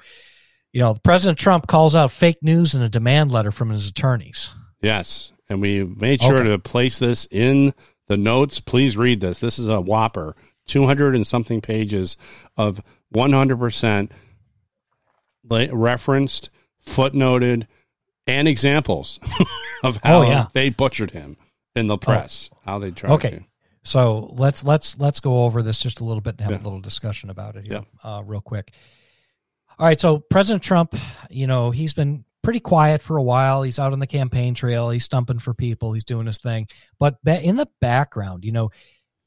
[0.74, 4.52] you know, President Trump calls out fake news in a demand letter from his attorneys.
[4.82, 6.50] yes and we made sure Okay.
[6.50, 7.74] to place this in
[8.08, 10.36] the notes please read this this is a whopper
[10.68, 12.18] 200 and something pages
[12.58, 12.82] of
[13.14, 14.10] 100%
[15.50, 16.50] la- referenced
[16.86, 17.68] footnoted
[18.28, 19.20] and examples
[19.84, 20.48] of how Oh, yeah.
[20.54, 21.38] they butchered him
[21.76, 23.30] in the press how they tried Okay.
[23.30, 23.44] to
[23.84, 26.58] So let's let's let's go over this just a little bit and have Yeah.
[26.58, 28.72] a little discussion about it here, uh, real quick.
[29.80, 30.96] All right, so President Trump,
[31.30, 33.64] you know, he's been pretty quiet for a while.
[33.64, 34.90] He's out on the campaign trail.
[34.90, 35.94] He's stumping for people.
[35.94, 36.68] He's doing his thing.
[37.00, 38.70] But in the background, you know,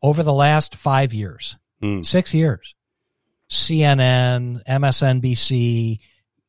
[0.03, 2.03] over the last five years, Hmm.
[2.03, 2.75] six years,
[3.51, 5.99] CNN, MSNBC,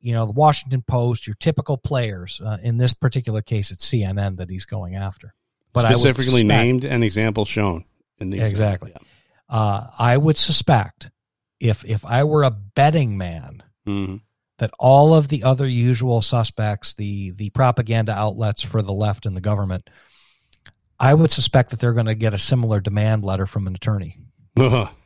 [0.02, 2.42] you know, the Washington Post, your typical players.
[2.44, 5.34] Uh, in this particular case, it's CNN that he's going after.
[5.74, 7.86] But I specifically suspect- named and example shown
[8.20, 8.92] in the Exactly.
[8.92, 9.08] example.
[9.50, 11.10] uh, I would suspect
[11.60, 14.22] if if I were a betting man Mhm.
[14.60, 19.36] that all of the other usual suspects, the the propaganda outlets for the left and
[19.36, 19.90] the government,
[21.00, 24.18] I would suspect that they're going to get a similar demand letter from an attorney.
[24.58, 24.90] Ugh.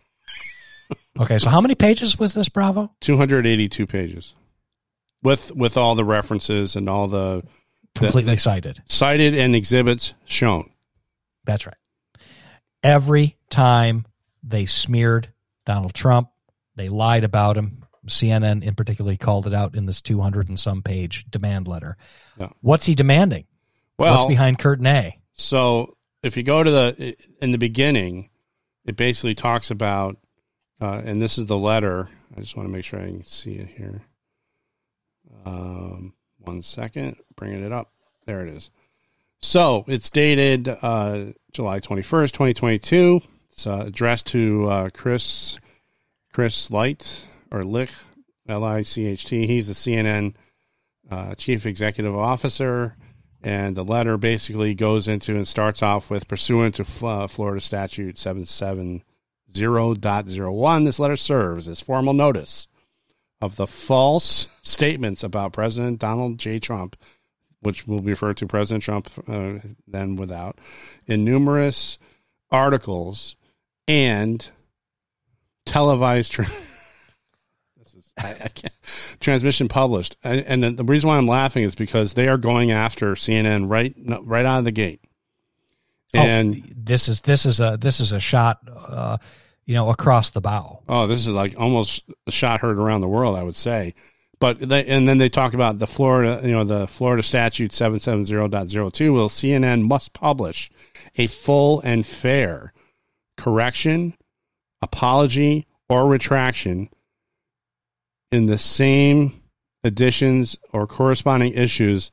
[1.19, 2.93] Okay, so how many pages was this, Bravo?
[3.01, 4.33] 282 pages
[5.23, 7.43] with with all the references and all the
[7.95, 8.81] Completely cited.
[8.87, 10.69] cited and exhibits shown
[11.45, 11.75] That's right.
[12.83, 14.05] Every time
[14.43, 15.29] they smeared
[15.65, 16.29] Donald Trump,
[16.75, 17.80] they lied about him.
[18.07, 21.97] CNN, in particular, called it out in this 200 and some page demand letter.
[22.39, 22.49] Yeah.
[22.61, 23.45] What's he demanding?
[23.97, 25.19] well What's behind curtain A?
[25.33, 28.29] So if you go to the in the beginning,
[28.85, 30.17] it basically talks about,
[30.79, 32.09] uh, and this is the letter.
[32.35, 34.01] I just want to make sure I can see it here.
[35.45, 37.91] Um, one second, bringing it up.
[38.25, 38.69] There it is.
[39.39, 43.21] So it's dated uh, July twenty first, twenty twenty two.
[43.51, 45.59] It's uh, addressed to uh, Chris
[46.31, 47.91] Chris Light or Lich
[48.47, 49.45] L I C H T.
[49.45, 50.33] He's the CNN
[51.09, 52.95] uh, chief executive officer.
[53.43, 58.17] And the letter basically goes into and starts off with pursuant to uh, Florida Statute
[58.17, 60.85] 770.01.
[60.85, 62.67] This letter serves as formal notice
[63.41, 66.59] of the false statements about President Donald J.
[66.59, 66.95] Trump,
[67.61, 69.53] which will be referred to President Trump uh,
[69.87, 70.59] then without,
[71.07, 71.97] in numerous
[72.51, 73.35] articles
[73.87, 74.51] and
[75.65, 76.31] televised.
[76.33, 76.45] Tra-
[77.77, 78.00] this is I, I can't
[79.19, 82.71] transmission published, and, and the- the reason why I'm laughing is because they are going
[82.71, 83.93] after CNN right
[84.23, 85.01] right out of the gate,
[86.13, 89.17] and oh, this is this is a this is a shot, uh,
[89.65, 90.81] you know, across the bow.
[90.89, 93.93] Oh, this is like almost a shot heard around the world, I would say.
[94.39, 99.13] But they, and then they talk about the Florida, you know, the Florida statute 770.02
[99.13, 100.71] will CNN must publish
[101.15, 102.73] a full and fair
[103.37, 104.17] correction,
[104.81, 106.89] apology, or retraction
[108.31, 109.41] in the same
[109.83, 112.11] editions or corresponding issues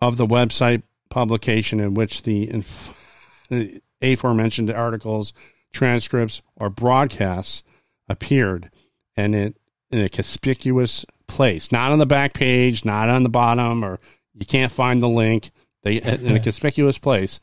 [0.00, 5.32] of the website publication in which the inf- the aforementioned articles
[5.72, 7.62] transcripts or broadcasts
[8.08, 8.70] appeared
[9.16, 9.56] and it
[9.90, 13.98] in a conspicuous place, not on the back page, not on the bottom, or
[14.34, 15.50] you can't find the link.
[15.82, 17.40] They in a conspicuous place,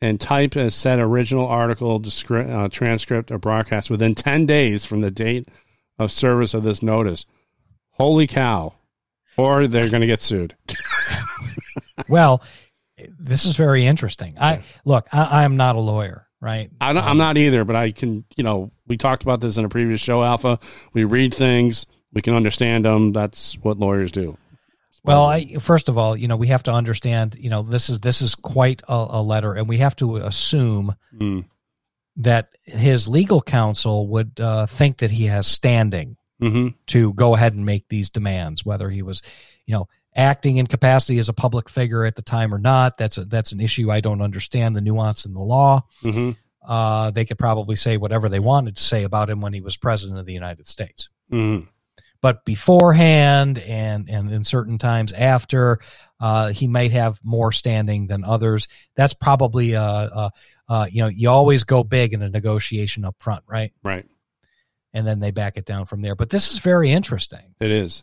[0.00, 5.00] and type as said original article, descri- uh, transcript, or broadcast within ten days from
[5.00, 5.48] the date
[6.00, 7.26] of service of this notice.
[7.90, 8.74] Holy cow!
[9.36, 10.56] Or they're going to get sued.
[12.08, 12.42] well,
[13.18, 14.36] this is very interesting.
[14.40, 16.70] I look, I, I'm not a lawyer, right?
[16.80, 19.68] I I'm not either, but I can, you know, we talked about this in a
[19.68, 20.58] previous show, Alpha.
[20.92, 23.12] We read things, we can understand them.
[23.12, 24.36] That's what lawyers do.
[25.02, 28.00] Well, I, first of all, you know, we have to understand, you know, this is
[28.00, 31.44] this is quite a, a letter, and we have to assume Mm.
[32.20, 37.54] That his legal counsel would uh, think that he has standing hmm to go ahead
[37.54, 39.20] and make these demands, whether he was,
[39.66, 42.96] you know, acting in capacity as a public figure at the time or not.
[42.96, 45.82] That's a, that's an issue I don't understand the nuance in the law.
[46.02, 46.30] hmm
[46.62, 49.76] Uh, they could probably say whatever they wanted to say about him when he was
[49.76, 51.08] president of the United States.
[51.30, 51.60] hmm
[52.22, 55.78] But beforehand and and in certain times after,
[56.20, 58.68] uh, he might have more standing than others.
[58.94, 60.30] That's probably uh, uh,
[60.68, 63.72] uh, you know you always go big in a negotiation up front, right?
[63.82, 64.06] Right.
[64.92, 66.16] And then they back it down from there.
[66.16, 67.54] But this is very interesting.
[67.60, 68.02] It is.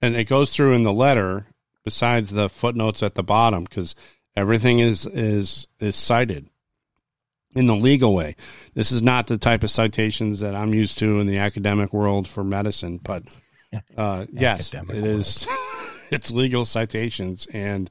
[0.00, 1.46] And it goes through in the letter,
[1.84, 3.94] besides the footnotes at the bottom, because
[4.36, 6.48] everything is, is, is cited
[7.54, 8.36] in the legal way.
[8.74, 12.28] This is not the type of citations that I'm used to in the academic world
[12.28, 13.24] for medicine, but
[13.96, 15.46] uh, yes, it is.
[16.10, 17.90] it's legal citations, and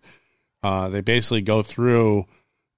[0.64, 2.26] uh, they basically go through.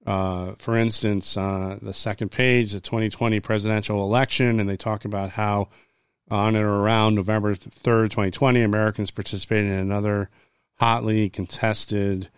[0.06, 5.30] Uh, for instance, uh, the second page, the 2020 presidential election, and they talk about
[5.30, 5.68] how
[6.30, 10.30] on and around November 3rd, 2020, Americans participated in another
[10.76, 12.30] hotly contested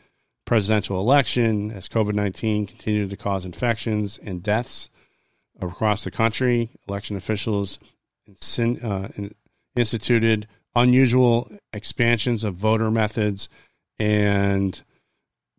[0.45, 4.91] presidential election as COVID 19 continued to cause infections and deaths
[5.61, 6.71] across the country.
[6.89, 7.79] Election officials
[8.29, 9.35] insin- uh, in-
[9.77, 13.49] instituted unusual expansions of voter methods
[13.99, 14.81] and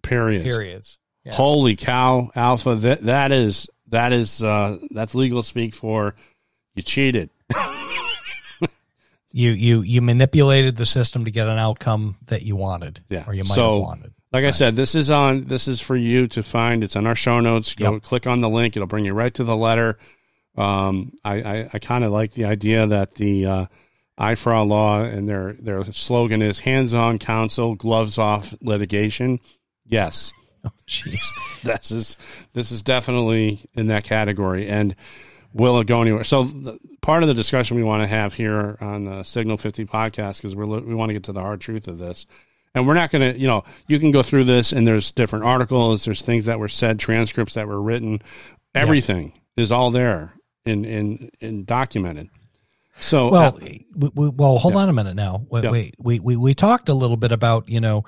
[0.02, 0.44] periods.
[0.44, 0.98] Periods.
[1.24, 1.34] Yeah.
[1.34, 2.76] Holy cow, Alpha!
[2.76, 6.16] That that is that is uh, that's legal speak for
[6.76, 7.30] you cheated.
[9.36, 13.24] You you you manipulated the system to get an outcome that you wanted, Yeah.
[13.26, 14.14] or you might So, have wanted.
[14.32, 15.46] Like I said, this is on.
[15.46, 16.84] This is for you to find.
[16.84, 17.74] It's on our show notes.
[17.74, 18.04] Go Yep.
[18.04, 18.76] click on the link.
[18.76, 19.98] It'll bring you right to the letter.
[20.56, 23.66] Um, I I, I kind of like the idea that the uh,
[24.20, 29.40] IFRA law and their their slogan is "hands on counsel, gloves off litigation."
[29.86, 30.32] Yes,
[30.66, 31.28] Oh, jeez.
[31.64, 32.18] this is
[32.54, 34.96] this is definitely in that category and
[35.54, 36.24] will it go anywhere?
[36.24, 39.86] So the, part of the discussion we want to have here on the signal 50
[39.86, 42.26] podcast because we're we want to get to the hard truth of this.
[42.76, 45.46] And we're not going to you know you can go through this and there's different
[45.46, 48.22] articles there's things that were said transcripts that were written.
[48.74, 50.34] Everything is all there
[50.66, 52.30] in in in documented
[53.00, 54.82] so Well, uh, we, we, well, hold Yeah.
[54.82, 55.46] on a minute now.
[55.50, 55.72] Wait, Yeah.
[55.72, 58.04] wait, we, we we talked a little bit about you know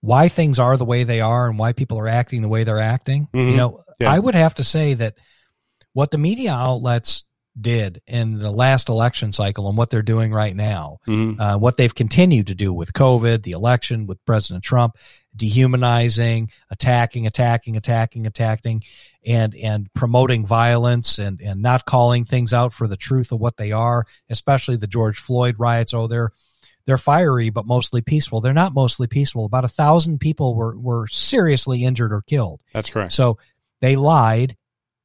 [0.00, 2.78] why things are the way they are and why people are acting the way they're
[2.78, 3.28] acting.
[3.34, 3.50] Mhm.
[3.50, 4.12] You know, Yeah.
[4.12, 5.14] I would have to say that
[5.92, 7.24] what the media outlets
[7.60, 11.76] did in the last election cycle and what they're doing right now, mhm, uh, what
[11.76, 14.96] they've continued to do with COVID, the election, with President Trump,
[15.58, 18.82] dehumanizing, attacking, attacking, attacking, attacking,
[19.26, 23.56] and and promoting violence and and not calling things out for the truth of what
[23.56, 25.94] they are, especially the George Floyd riots.
[25.94, 26.30] Oh, they're
[26.86, 28.40] they're fiery, but mostly peaceful.
[28.40, 29.44] They're not mostly peaceful.
[29.44, 32.62] About a thousand people were were seriously injured or killed.
[32.72, 33.38] that's correct So
[33.80, 34.56] they lied,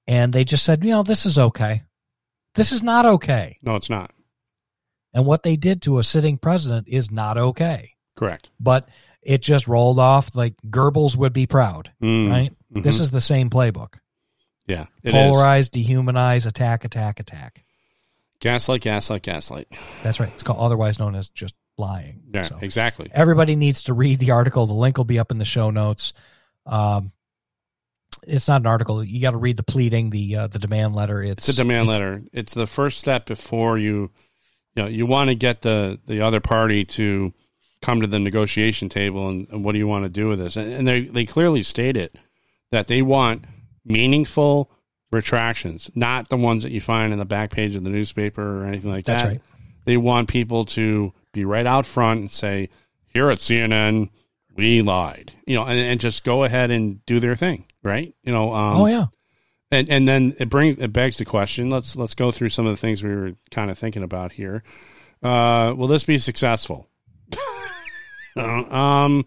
[0.08, 1.84] and they just said, you know, this is okay.
[2.56, 3.58] This is not okay.
[3.62, 4.12] no it's not
[5.14, 7.92] And what they did to a sitting president is not okay.
[8.16, 8.90] correct But
[9.22, 12.52] it just rolled off like Goebbels would be proud, Mm, right?
[12.74, 12.84] mhm.
[12.84, 13.96] This is the same playbook.
[14.68, 15.16] yeah it is.
[15.16, 17.64] Polarize, dehumanize, attack, attack, attack.
[18.40, 19.68] gaslight gaslight gaslight
[20.04, 20.32] That's right.
[20.34, 22.22] It's called otherwise known as just lying.
[22.34, 24.68] yeah So exactly everybody needs to read the article.
[24.68, 26.14] The link will be up in the show notes.
[26.66, 27.12] Um,
[28.28, 29.04] it's not an article.
[29.04, 31.22] You got to read the pleading, the uh, the demand letter.
[31.24, 32.24] It's, It's a demand it's- letter.
[32.34, 34.12] It's the first step before you,
[34.76, 37.34] you know, you want to get the the other party to
[37.82, 40.56] come to the negotiation table and, and what do you want to do with this?
[40.56, 42.16] And, and they they clearly state it
[42.72, 43.46] that they want
[43.86, 44.72] meaningful
[45.12, 48.66] retractions, not the ones that you find in the back page of the newspaper or
[48.66, 49.30] anything like That's that.
[49.30, 49.42] right.
[49.86, 52.70] They want people to be right out front and say,
[53.08, 54.10] "Here at CNN,
[54.56, 58.14] we lied," you know, and, and just go ahead and do their thing, right?
[58.24, 59.06] You know, um, oh yeah.
[59.72, 61.70] and and then it brings it begs the question.
[61.70, 64.64] Let's let's go through some of the things we were kind of thinking about here.
[65.22, 66.88] Uh, will this be successful?
[68.36, 69.24] Uh, um,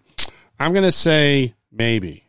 [0.58, 2.26] I'm gonna say maybe.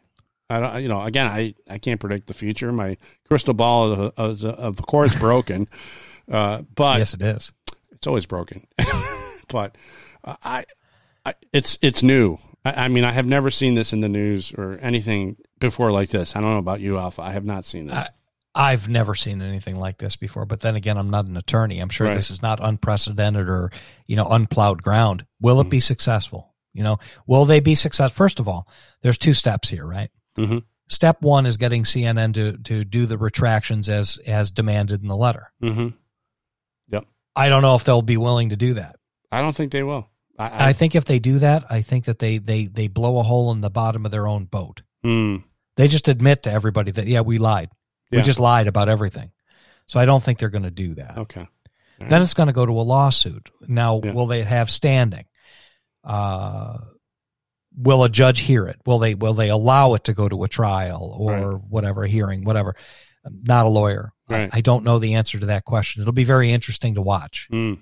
[0.48, 0.84] I don't.
[0.84, 2.72] You know, again, I I can't predict the future.
[2.72, 2.98] My
[3.28, 5.68] crystal ball is, is of course broken,
[6.32, 7.52] uh, but yes, it is.
[7.92, 8.68] it's always broken.
[9.50, 9.76] but
[10.24, 10.66] uh, I,
[11.26, 12.38] I, it's it's new.
[12.64, 16.10] I, I mean, I have never seen this in the news or anything before like
[16.10, 16.36] this.
[16.36, 17.22] I don't know about you, Alpha.
[17.22, 17.96] I have not seen this.
[17.96, 18.10] I,
[18.56, 20.46] I've never seen anything like this before.
[20.46, 21.80] But then again, I'm not an attorney.
[21.80, 22.16] I'm sure Right.
[22.16, 23.72] this is not unprecedented or
[24.08, 25.26] you know unplowed ground.
[25.40, 25.68] Will Mm-hmm.
[25.68, 26.54] it be successful?
[26.74, 28.16] You know, will they be successful?
[28.16, 28.68] First of all,
[29.02, 30.10] there's two steps here, right?
[30.38, 30.64] Mhm.
[30.90, 35.18] Step one is getting CNN to to do the retractions as as demanded in the
[35.18, 35.52] letter.
[35.62, 35.90] Mm-hmm.
[37.40, 38.96] I don't know if they'll be willing to do that.
[39.32, 40.10] I don't think they will.
[40.40, 43.20] I, I, I think if they do that, I think that they they they blow
[43.20, 44.82] a hole in the bottom of their own boat.
[45.04, 45.36] Hmm.
[45.78, 47.70] They just admit to everybody that yeah, we lied.
[48.12, 48.20] Yeah.
[48.20, 49.32] We just lied about everything.
[49.86, 51.18] So I don't think they're going to do that.
[51.18, 51.48] okay.
[52.00, 53.50] Then it's going to go to a lawsuit.
[53.68, 54.12] Now, Yeah.
[54.12, 55.26] will they have standing?
[56.04, 56.78] Uh,
[57.76, 58.78] will a judge hear it?
[58.86, 61.64] Will they will they allow it to go to a trial or Right.
[61.70, 62.76] whatever hearing, whatever?
[63.26, 64.12] I'm not a lawyer.
[64.30, 66.02] I- I, don't know the answer to that question.
[66.02, 67.48] It'll be very interesting to watch.
[67.52, 67.80] Mm.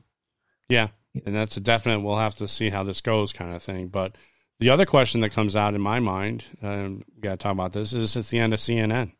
[0.70, 0.90] Yeah,
[1.26, 2.00] and that's a definite.
[2.02, 3.88] We'll have to see how this goes, kind of thing.
[3.90, 4.16] But
[4.60, 7.74] the other question that comes out in my mind, um, we got to talk about
[7.74, 7.94] this.
[7.94, 9.12] Is it's the end of CNN?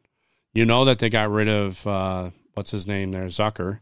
[0.54, 3.80] You know that they got rid of uh, what's his name there, Zucker,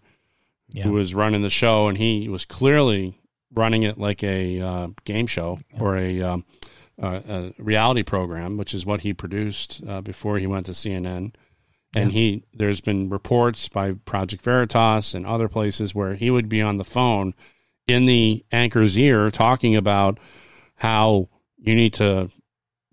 [0.70, 0.84] Yeah.
[0.84, 3.20] who was running the show, and he was clearly
[3.54, 6.46] running it like a uh, game show or a, um,
[7.02, 11.36] uh, a reality program, which is what he produced uh, before he went to CNN.
[11.96, 16.60] And he, there's been reports by Project Veritas and other places where he would be
[16.60, 17.36] on the phone
[17.88, 20.18] in the anchor's ear talking about
[20.78, 21.30] how
[21.64, 22.30] you need to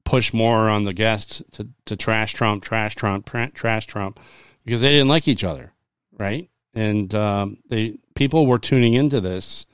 [0.04, 4.18] push more on the guests to, to trash Trump, trash Trump, tra- trash Trump,
[4.64, 5.72] because they didn't like each other,
[6.18, 6.48] right?
[6.74, 9.66] And um, they people were tuning into this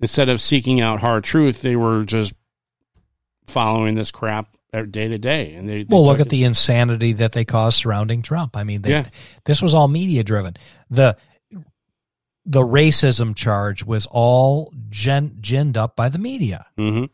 [0.00, 1.62] instead of seeking out hard truth.
[1.62, 2.34] They were just
[3.46, 4.48] following this crap
[4.90, 8.20] day to day, and they, they Well, look at the insanity that they caused surrounding
[8.20, 8.56] Trump.
[8.56, 9.06] I mean, they, Yeah.
[9.46, 10.54] this was all media driven.
[10.90, 11.16] The
[12.48, 16.66] the racism charge was all gen, ginned up by the media.
[16.78, 17.08] Mhm.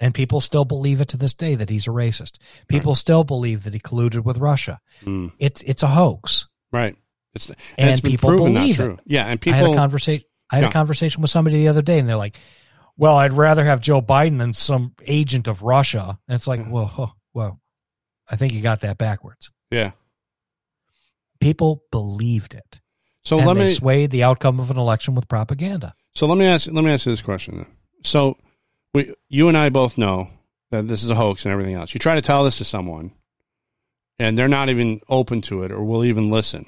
[0.00, 2.38] And people still believe it to this day that he's a racist.
[2.68, 4.78] People still believe that he colluded with Russia.
[5.04, 5.32] Mm.
[5.38, 6.48] It's it's a hoax.
[6.72, 6.96] right.
[7.34, 8.98] It's and, And it's people believe it.
[9.04, 10.24] Yeah, and people I had a conversation.
[10.50, 12.36] I had a conversation with somebody the other day, and they're like,
[12.96, 16.68] "Well, I'd rather have Joe Biden than some agent of Russia." And it's like, Yeah.
[16.68, 17.58] whoa, whoa, whoa.
[18.30, 19.50] I think you got that backwards.
[19.70, 19.90] yeah.
[21.40, 22.80] People believed it,
[23.24, 25.94] So and let they me sway the outcome of an election with propaganda.
[26.14, 27.58] So let me ask let me ask you this question.
[27.58, 27.66] Then.
[28.04, 28.36] So
[28.94, 30.28] we you and I both know
[30.70, 31.94] that this is a hoax and everything else.
[31.94, 33.12] You try to tell this to someone,
[34.18, 36.66] and they're not even open to it or will even listen,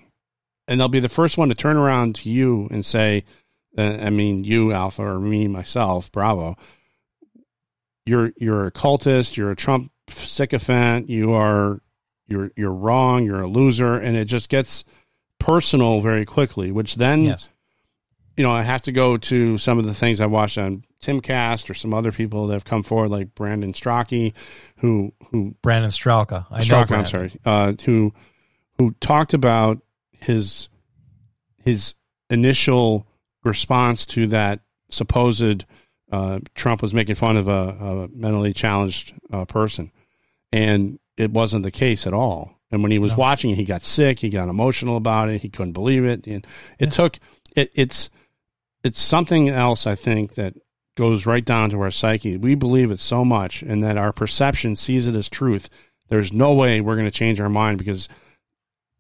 [0.69, 3.25] and they'll be the first one to turn around to you and say,
[3.77, 6.57] uh, "I mean, you Alpha or me myself, Bravo,
[8.07, 11.81] you're you're a cultist, you're a Trump sycophant, you are
[12.27, 14.85] you're you're wrong, you're a loser," and it just gets
[15.39, 17.49] personal very quickly, which then Yes,
[18.37, 21.71] you know, I have to go to some of the things I watched on Timcast
[21.71, 24.33] or some other people that have come forward, like Brandon Strachey,
[24.79, 26.47] who who Brandon Straka.
[26.51, 28.13] I know Strachey, I'm sorry, uh, who
[28.79, 29.79] who talked about
[30.13, 30.69] his
[31.63, 31.95] his
[32.29, 33.07] initial
[33.45, 35.65] response to that supposed
[36.13, 39.91] uh, Trump was making fun of a, a mentally challenged uh, person,
[40.53, 42.57] and it wasn't the case at all.
[42.73, 43.19] And when he was No.
[43.19, 44.21] watching it, he got sick.
[44.21, 45.43] He got emotional about it.
[45.43, 46.27] He couldn't believe it.
[46.27, 46.47] And
[46.79, 46.91] it Yeah.
[46.91, 47.19] took
[47.57, 48.11] it, it's
[48.85, 49.87] it's something else.
[49.87, 50.55] I think that
[51.01, 52.37] goes right down to our psyche.
[52.37, 55.71] We believe it so much, and that our perception sees it as truth.
[56.11, 58.07] There's no way we're going to change our mind because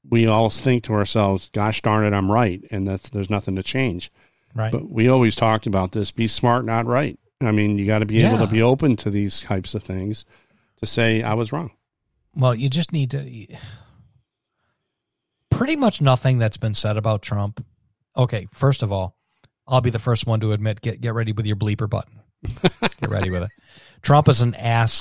[0.08, 3.62] we all think to ourselves, "Gosh darn it, I'm right," and that's there's nothing to
[3.62, 4.10] change.
[4.54, 4.72] Right.
[4.72, 7.18] But we always talked about this: be smart, not right.
[7.42, 10.24] I mean, you got to be able to be open to these types of things
[10.78, 11.70] to say I was wrong.
[12.34, 13.46] Well, you just need to.
[15.50, 17.62] Pretty much nothing that's been said about Trump.
[18.16, 19.16] Okay, first of all,
[19.70, 22.20] I'll be the first one to admit get get ready with your bleeper button.
[22.60, 23.50] get ready with it.
[24.02, 24.98] Trump is an ass.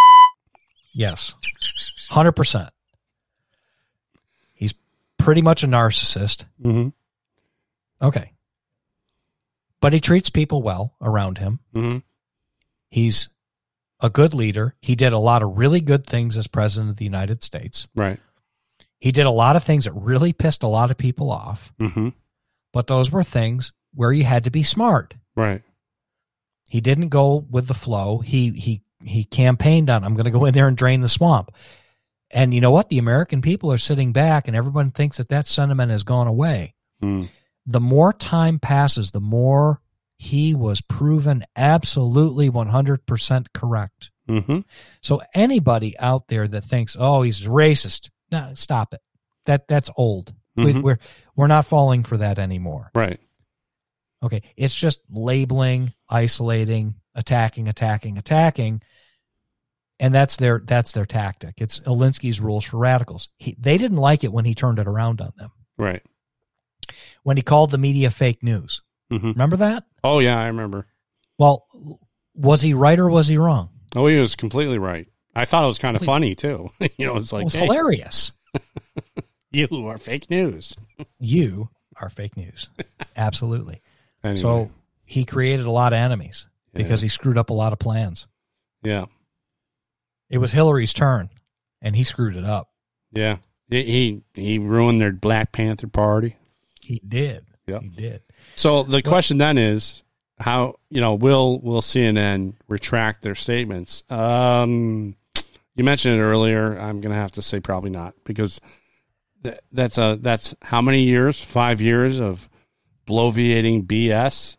[0.93, 1.33] Yes,
[2.09, 2.69] hundred percent.
[4.53, 4.73] He's
[5.17, 6.45] pretty much a narcissist.
[6.63, 6.89] Mm-hmm.
[8.05, 8.31] Okay,
[9.81, 11.59] but he treats people well around him.
[11.75, 11.97] Mm-hmm.
[12.89, 13.29] He's
[14.01, 14.75] a good leader.
[14.81, 17.87] He did a lot of really good things as president of the United States.
[17.95, 18.19] Right.
[18.99, 22.09] He did a lot of things that really pissed a lot of people off, Mm-hmm.
[22.73, 25.15] but those were things where you had to be smart.
[25.35, 25.61] Right.
[26.69, 28.19] He didn't go with the flow.
[28.19, 31.51] He he he campaigned on I'm going to go in there and drain the swamp.
[32.31, 32.89] And you know what?
[32.89, 36.75] The American people are sitting back and everyone thinks that that sentiment has gone away.
[37.01, 37.27] Mm.
[37.65, 39.81] The more time passes, the more
[40.17, 44.11] he was proven absolutely 100% correct.
[44.27, 44.59] Mm-hmm.
[45.01, 49.01] So anybody out there that thinks, "Oh, he's racist," no, stop it.
[49.45, 50.33] That that's old.
[50.55, 50.83] We, Mhm.
[50.83, 50.99] we're
[51.35, 52.91] we're not falling for that anymore.
[52.93, 53.19] Right.
[54.21, 58.81] Okay, it's just labeling, isolating, attacking, attacking, attacking,
[59.99, 61.55] and that's their that's their tactic.
[61.57, 63.29] It's Alinsky's rules for radicals.
[63.37, 65.51] He, they didn't like it when he turned it around on them.
[65.77, 66.01] Right.
[67.23, 68.81] When he called the media fake news.
[69.09, 69.85] hmm Remember that?
[70.03, 70.85] Oh yeah, I remember.
[71.37, 71.65] Well,
[72.35, 73.69] was he right or was he wrong?
[73.95, 75.07] Oh, he was completely right.
[75.35, 76.69] I thought it was kind of funny too.
[76.97, 78.33] you know, it's It like was hey, hilarious.
[79.51, 80.75] you are fake news.
[81.19, 81.69] You
[82.01, 82.69] are fake news.
[83.15, 83.81] Absolutely.
[84.23, 84.71] Anyway, So
[85.05, 87.05] he created a lot of enemies because yeah.
[87.05, 88.27] he screwed up a lot of plans.
[88.83, 89.05] yeah,
[90.29, 91.29] It was Hillary's turn,
[91.81, 92.69] and he screwed it up.
[93.11, 93.37] yeah,
[93.69, 96.35] he he, he ruined their Black Panther Party.
[96.81, 97.45] He did.
[97.67, 97.79] Yeah.
[97.79, 98.23] He did.
[98.55, 100.03] So the question then is,
[100.39, 104.03] how you know will will CNN retract their statements?
[104.09, 105.15] Um,
[105.75, 106.77] you mentioned it earlier.
[106.77, 108.59] I'm going to have to say probably not because
[109.43, 111.39] that, that's a that's how many years?
[111.41, 112.48] Five years of
[113.09, 114.55] bloviating BS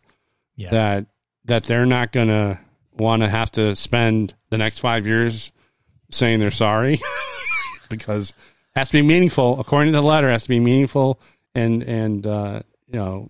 [0.55, 0.69] Yeah.
[0.71, 1.05] that
[1.45, 2.59] that they're not going to
[2.97, 5.51] want to have to spend the next five years
[6.11, 6.99] saying they're sorry
[7.89, 8.35] because it
[8.79, 11.19] has to be meaningful according to the letter it has to be meaningful
[11.55, 13.29] and and uh, you know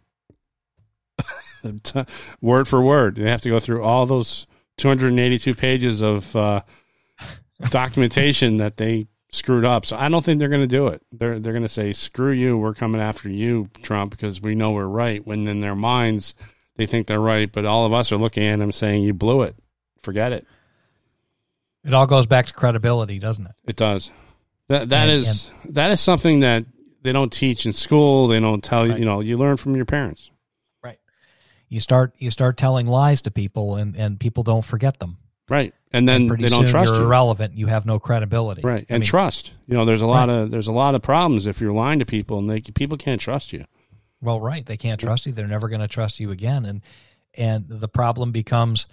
[2.42, 4.48] word for word they have to go through all those
[4.78, 6.62] 282 pages of uh,
[7.70, 11.40] documentation that they screwed up so i don't think they're going to do it they're
[11.40, 14.86] they're going to say screw you we're coming after you trump because we know we're
[14.86, 16.36] right when in their minds
[16.76, 19.42] they think they're right but all of us are looking at them saying you blew
[19.44, 19.56] it
[20.04, 20.46] forget it
[21.86, 23.54] It all goes back to credibility, doesn't it?
[23.68, 24.12] it does.
[24.68, 26.66] That that And- is that is something that
[27.02, 28.28] they don't teach in school.
[28.28, 28.92] They don't tell you.
[28.92, 29.00] Right.
[29.00, 30.30] You know, you learn from your parents.
[30.84, 31.00] Right.
[31.70, 35.18] You start you start telling lies to people, and and people don't forget them.
[35.52, 35.74] Right.
[35.92, 37.06] And then And they don't trust you're you.
[37.06, 37.56] irrelevant.
[37.56, 38.62] You have no credibility.
[38.62, 38.86] Right.
[38.90, 39.52] I And mean, trust.
[39.68, 42.06] You know, there's a lot of there's a lot of problems if you're lying to
[42.06, 43.66] people and they people can't trust you.
[44.22, 44.66] Well, right.
[44.66, 45.34] They can't trust you.
[45.34, 46.64] They're never going to trust you again.
[46.66, 46.82] And
[47.34, 48.88] and the problem becomes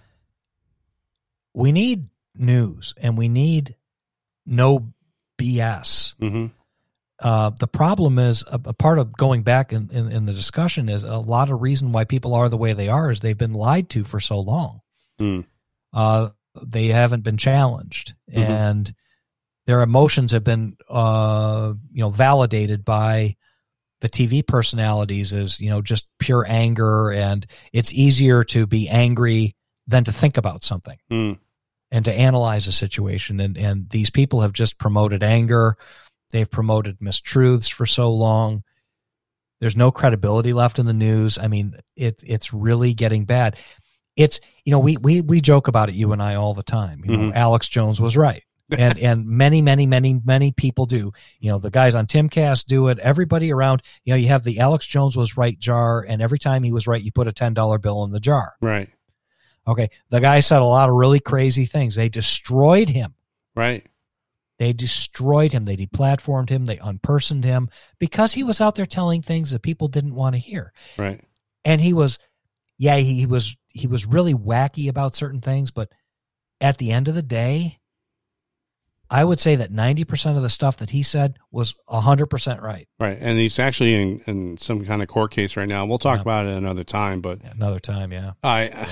[1.55, 3.77] we need news and we need
[4.45, 4.93] no
[5.39, 6.15] BS.
[6.19, 6.47] hmm
[7.21, 10.89] Uh, the problem is a, a part of going back in, in, in the discussion
[10.89, 13.55] is a lot of reason why people are the way they are is they've been
[13.55, 14.81] lied to for so long.
[15.19, 15.41] Hmm.
[15.93, 16.31] Uh,
[16.67, 18.49] they haven't been challenged Mhm.
[18.49, 18.95] and
[19.67, 23.37] their emotions have been, uh, you know, validated by
[24.01, 27.11] the TV personalities as, you know, just pure anger.
[27.11, 29.55] And it's easier to be angry
[29.87, 31.39] than to think about something Mm.
[31.91, 33.41] and to analyze a situation.
[33.41, 35.77] And, and these people have just promoted anger.
[36.31, 38.63] They've promoted mistruths for so long.
[39.61, 41.37] There's no credibility left in the news.
[41.37, 43.57] I mean, it it's really getting bad.
[44.19, 47.03] It's you know we we we joke about it you and I all the time.
[47.07, 47.35] You know, Mhm.
[47.37, 48.43] Alex Jones was right.
[48.77, 51.13] and and many many many many people do.
[51.39, 52.99] You know, the guys on Timcast do it.
[52.99, 56.63] Everybody around, you know, you have the Alex Jones was right jar and every time
[56.65, 58.55] he was right you put a $10 bill in the jar.
[58.61, 58.89] Right.
[59.67, 59.89] Okay.
[60.11, 61.95] The guy said a lot of really crazy things.
[61.95, 63.15] They destroyed him.
[63.55, 63.87] Right.
[64.59, 65.65] They destroyed him.
[65.65, 66.67] They deplatformed him.
[66.67, 67.69] They unpersoned him
[68.01, 70.73] because he was out there telling things that people didn't want to hear.
[70.97, 71.21] Right.
[71.65, 72.19] And he was,
[72.77, 75.91] yeah, he, he was he was really wacky about certain things, but
[76.61, 77.79] at the end of the day,
[79.11, 82.61] I would say that ninety percent of the stuff that he said was hundred percent
[82.63, 82.87] right.
[83.01, 83.17] Right.
[83.19, 85.87] And he's actually in, in some kind of court case right now.
[85.87, 86.23] We'll talk Yeah.
[86.23, 88.33] about it another time, but Another time, yeah.
[88.43, 88.87] I,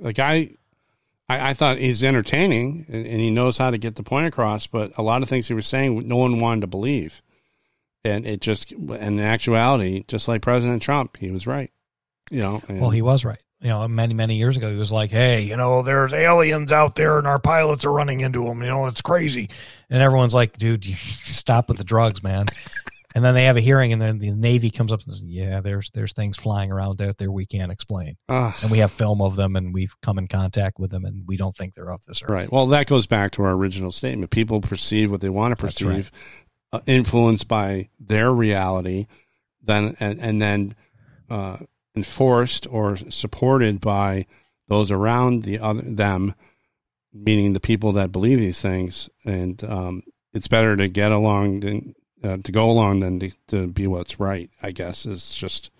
[0.00, 0.56] the guy,
[1.28, 4.66] I, I thought he's entertaining and, and he knows how to get the point across,
[4.66, 7.22] but a lot of things he was saying, no one wanted to believe.
[8.04, 11.70] And it just, in actuality, just like President Trump, he was right.
[12.32, 13.40] You know, and, Well, he was right.
[13.62, 16.96] You know, many many years ago, he was like, "Hey, you know, there's aliens out
[16.96, 18.60] there, and our pilots are running into them.
[18.60, 19.50] You know, it's crazy."
[19.88, 22.46] And everyone's like, "Dude, you stop with the drugs, man."
[23.14, 25.60] and then they have a hearing, and then the Navy comes up and says, "Yeah,
[25.60, 29.20] there's there's things flying around out there we can't explain, Ah, and we have film
[29.22, 32.04] of them, and we've come in contact with them, and we don't think they're off
[32.04, 32.50] this earth." right.
[32.52, 34.30] Well, that goes back to our original statement.
[34.32, 35.96] People perceive what they want to That's right.
[35.96, 36.10] perceive,
[36.72, 39.06] uh, influenced by their reality,
[39.62, 40.74] then and, and then
[41.30, 41.58] uh,
[41.94, 44.26] enforced or supported by
[44.68, 46.34] those around the other them,
[47.12, 49.10] meaning the people that believe these things.
[49.24, 53.66] And um, it's better to get along than uh, to go along than to, to
[53.66, 54.50] be what's right.
[54.62, 55.70] I guess is just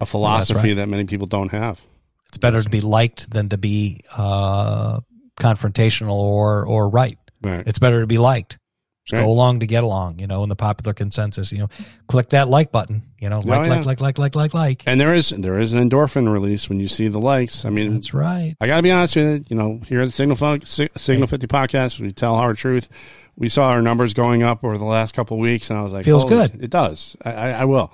[0.00, 0.76] a philosophy right.
[0.76, 1.80] that many people don't have.
[2.28, 5.00] It's better to be liked than to be uh,
[5.36, 7.18] confrontational or or right.
[7.42, 7.66] Right.
[7.66, 8.58] It's better to be liked.
[9.04, 9.22] Just Right.
[9.26, 11.68] go along to get along, you know, in the popular consensus, you know,
[12.08, 13.68] click that like button, you know, like, Oh, yeah.
[13.80, 14.82] like, like, like, like, like, like.
[14.86, 17.66] And there is there is an endorphin release when you see the likes.
[17.66, 18.56] I mean, That's right.
[18.62, 19.44] I got to be honest with you.
[19.50, 22.88] You know, here at the Signal Signal Fifty podcast, we tell hard truth.
[23.36, 25.92] We saw our numbers going up over the last couple of weeks, and I was
[25.92, 26.62] like, Feels good.
[26.62, 27.14] It does.
[27.24, 27.92] I, I, I will,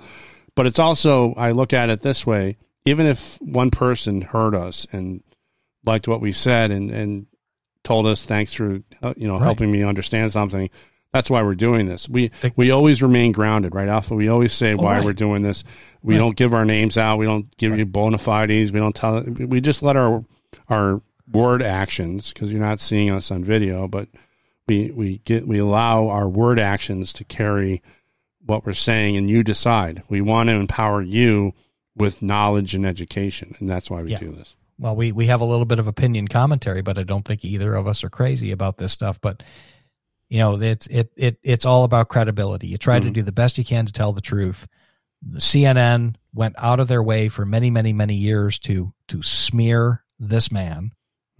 [0.55, 2.55] but it's also I look at it this way:
[2.85, 5.23] even if one person heard us and
[5.83, 7.25] liked what we said and and
[7.83, 9.43] told us thanks for uh, you know Right.
[9.43, 10.69] helping me understand something.
[11.13, 12.07] That's why we're doing this.
[12.07, 14.15] We we always remain grounded, right, Alpha?
[14.15, 15.05] We always say why right.
[15.05, 15.63] we're doing this.
[16.01, 16.19] We Right.
[16.19, 17.17] don't give our names out.
[17.17, 18.71] We don't give you bona fides.
[18.71, 19.21] We don't tell.
[19.23, 20.23] We just let our
[20.69, 21.01] our
[21.31, 24.07] word actions because you're not seeing us on video, but
[24.67, 27.81] we we get we allow our word actions to carry
[28.45, 30.03] what we're saying, and you decide.
[30.07, 31.53] We want to empower you
[31.95, 34.17] with knowledge and education, and that's why we Yeah.
[34.19, 34.55] do this.
[34.79, 37.75] well, we we have a little bit of opinion commentary, but I don't think either
[37.75, 39.19] of us are crazy about this stuff.
[39.19, 39.43] But
[40.31, 42.65] you know, it's it it it's all about credibility.
[42.67, 43.13] You try to Mhm.
[43.13, 44.65] do the best you can to tell the truth.
[45.37, 50.51] CNN went out of their way for many, many, many years to to smear this
[50.51, 50.91] man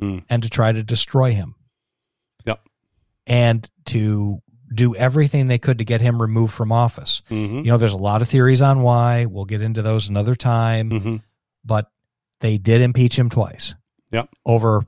[0.02, 0.24] Mm.
[0.30, 1.56] and to try to destroy him.
[2.46, 2.68] Yep.
[3.28, 4.42] And to
[4.74, 7.22] do everything they could to get him removed from office.
[7.30, 9.26] hmm You know, there's a lot of theories on why.
[9.26, 11.16] We'll get into those another time hmm
[11.64, 11.92] but
[12.40, 13.76] they did impeach him twice.
[14.12, 14.30] Yep.
[14.46, 14.84] Over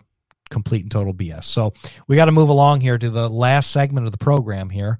[0.53, 1.43] complete and total BS.
[1.43, 1.73] So
[2.07, 4.99] we got to move along here to the last segment of the program here.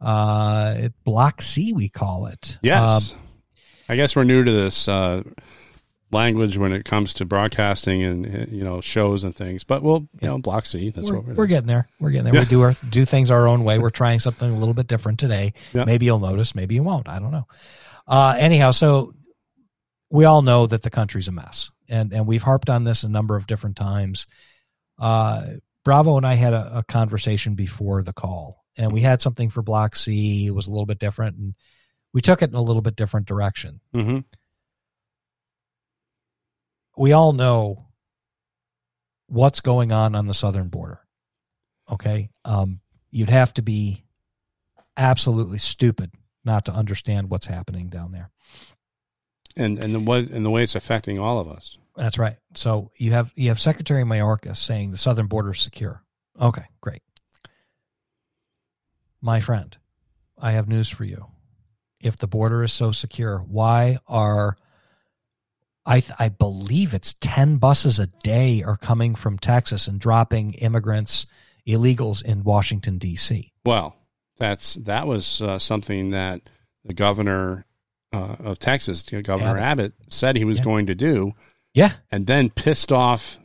[0.00, 2.58] Uh, it, Block C, we call it.
[2.62, 3.12] Yes.
[3.12, 3.18] Um,
[3.88, 5.22] I guess we're new to this uh,
[6.10, 10.28] language when it comes to broadcasting and you know shows and things, but we'll you
[10.28, 10.90] know block C.
[10.90, 11.88] That's we're, what we're, we're getting there.
[12.00, 12.34] We're getting there.
[12.34, 12.40] Yeah.
[12.40, 13.78] We do our do things our own way.
[13.78, 15.52] We're trying something a little bit different today.
[15.72, 15.84] Yeah.
[15.84, 16.54] Maybe you'll notice.
[16.54, 17.08] Maybe you won't.
[17.08, 17.46] I don't know.
[18.06, 19.14] Uh, anyhow, so
[20.10, 23.08] we all know that the country's a mess, and and we've harped on this a
[23.08, 24.26] number of different times.
[24.98, 25.44] Uh,
[25.84, 29.62] Bravo and I had a, a conversation before the call, and we had something for
[29.62, 30.46] Block C.
[30.46, 31.54] It was a little bit different, and
[32.12, 33.80] we took it in a little bit different direction.
[33.92, 34.20] hmm
[36.96, 37.86] we all know
[39.26, 41.00] what's going on on the southern border.
[41.90, 42.30] Okay.
[42.44, 42.80] Um,
[43.10, 44.04] you'd have to be
[44.96, 46.12] absolutely stupid
[46.44, 48.30] not to understand what's happening down there.
[49.56, 51.78] and and the what and the way it's affecting all of us.
[51.96, 52.36] That's right.
[52.54, 56.02] So you have you have Secretary Mayorkas saying the southern border is secure.
[56.40, 57.02] Okay, great.
[59.20, 59.76] My friend,
[60.38, 61.26] I have news for you.
[62.00, 64.56] If the border is so secure, why are
[65.86, 70.52] I th- I believe it's 10 buses a day are coming from Texas and dropping
[70.54, 71.26] immigrants
[71.66, 73.52] illegals in Washington D.C.
[73.64, 73.96] Well,
[74.38, 76.42] that's that was uh, something that
[76.84, 77.64] the governor
[78.12, 80.64] uh, of Texas, Governor Abbott, said he was Yeah.
[80.64, 81.32] going to do,
[81.74, 81.92] Yeah.
[82.10, 83.38] and then pissed off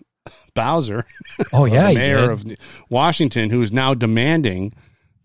[0.54, 1.06] Bowser,
[1.54, 2.46] Oh yeah, the mayor of
[2.90, 4.74] Washington, who is now demanding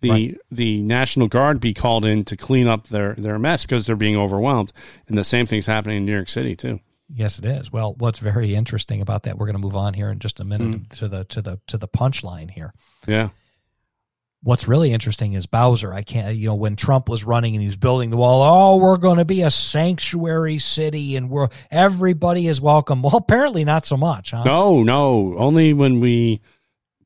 [0.01, 0.37] the Right.
[0.51, 4.17] the National Guard be called in to clean up their their mess because they're being
[4.17, 4.73] overwhelmed,
[5.09, 6.81] and the same thing's happening in New York City too.
[7.13, 7.71] Yes, it is.
[7.71, 10.45] Well, what's very interesting about that, we're going to move on here in just a
[10.45, 10.89] minute mm.
[10.99, 12.73] to the to the to the punchline here.
[13.07, 13.31] Yeah,
[14.45, 15.93] What's really interesting is Bowser.
[15.93, 18.77] I can't, you know, when Trump was running and he was building the wall, oh,
[18.77, 23.01] we're going to be a sanctuary city and we're everybody is welcome.
[23.03, 24.45] Well, apparently not so much, huh?
[24.45, 26.43] no, no, only when we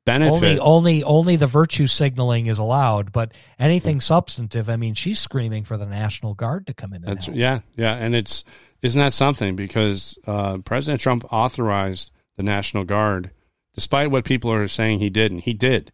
[0.04, 0.58] benefit.
[0.58, 4.68] Only, only, only the virtue signaling is allowed, but anything substantive.
[4.68, 7.02] I mean, she's screaming for the National Guard to come in.
[7.02, 7.36] That's help.
[7.36, 8.44] yeah, yeah, and it's
[8.82, 13.30] isn't that something because uh, President Trump authorized the National Guard,
[13.74, 15.40] despite what people are saying he didn't.
[15.40, 15.92] He did,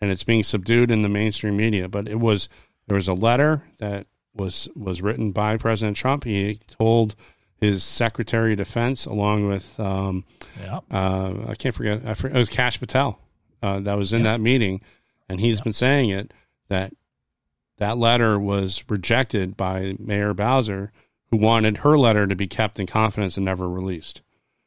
[0.00, 1.88] and it's being subdued in the mainstream media.
[1.88, 2.48] But it was
[2.86, 6.24] there was a letter that was was written by President Trump.
[6.24, 7.14] He told
[7.60, 10.24] his Secretary of Defense, along with um,
[10.58, 10.80] Yeah.
[10.90, 13.18] uh, I can't forget, I forget it was Kash Patel
[13.62, 14.32] uh, that was in Yeah.
[14.32, 14.80] that meeting,
[15.28, 15.64] and he's Yeah.
[15.64, 16.32] been saying it
[16.68, 16.92] that
[17.76, 20.90] that letter was rejected by Mayor Bowser,
[21.30, 24.22] who wanted her letter to be kept in confidence and never released,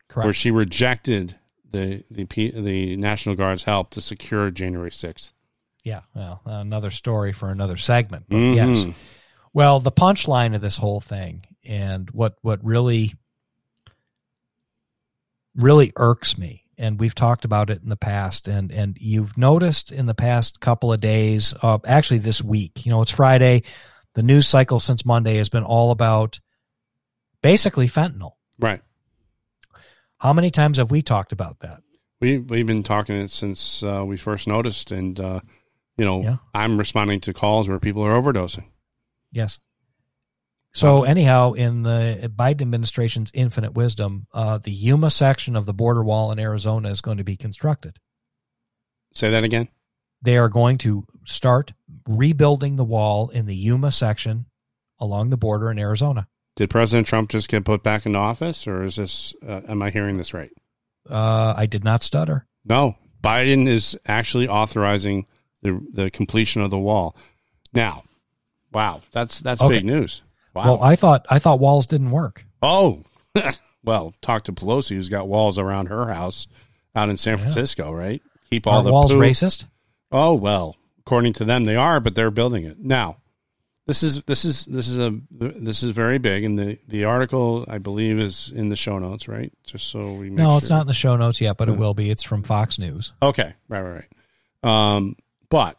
[0.08, 0.26] Correct.
[0.26, 1.36] where she rejected
[1.74, 5.34] the the P, the National Guard's help to secure January sixth.
[5.84, 6.02] yeah.
[6.16, 8.26] Well, another story for another segment.
[8.30, 8.56] But Mhm.
[8.56, 8.86] yes.
[9.52, 13.14] Well, the punchline of this whole thing and what what really
[15.56, 19.92] really irks me and we've talked about it in the past and and you've noticed
[19.92, 23.62] in the past couple of days uh, actually this week you know it's friday
[24.16, 26.40] the news cycle since monday has been all about
[27.42, 28.82] basically fentanyl Right.
[30.24, 31.84] How many times have we talked about that
[32.22, 35.42] We we've been talking it since uh, we first noticed, and uh,
[35.98, 36.38] you know Yeah.
[36.54, 38.64] I'm responding to calls where people are overdosing.
[39.32, 39.60] Yes.
[40.76, 46.04] So anyhow, in the Biden administration's infinite wisdom, uh, the Yuma section of the border
[46.04, 48.00] wall in Arizona is going to be constructed.
[49.14, 49.68] Say that again.
[50.24, 51.74] They are going to start
[52.08, 54.48] rebuilding the wall in the Yuma section
[55.00, 56.28] along the border in Arizona.
[56.56, 59.34] Did President Trump just get put back into office, or is this?
[59.46, 60.52] Uh, am I hearing this right?
[61.10, 62.46] Uh, I did not stutter.
[62.66, 65.26] No, Biden is actually authorizing
[65.62, 67.16] the the completion of the wall.
[67.74, 68.04] Now,
[68.72, 69.78] wow, that's that's Okay.
[69.78, 70.22] big news.
[70.54, 70.64] Wow.
[70.66, 72.46] Well, I thought I thought walls didn't work.
[72.62, 73.04] oh,
[73.84, 76.46] well, talk to Pelosi, who's got walls around her house
[76.96, 77.44] out in San Yeah.
[77.46, 78.22] Francisco, right?
[78.52, 79.66] Keep all Are the walls poo- racist?
[80.12, 83.18] Oh well, according to them, they are, but they're building it now.
[83.86, 87.66] This is this is this is a this is very big, and the the article
[87.68, 89.52] I believe is in the show notes, right?
[89.66, 92.10] Just so we No, it's not in the show notes yet, but it will be.
[92.10, 93.12] It's from Fox News.
[93.22, 94.04] Okay, right, right,
[94.64, 94.96] right.
[94.96, 95.18] Um,
[95.50, 95.78] but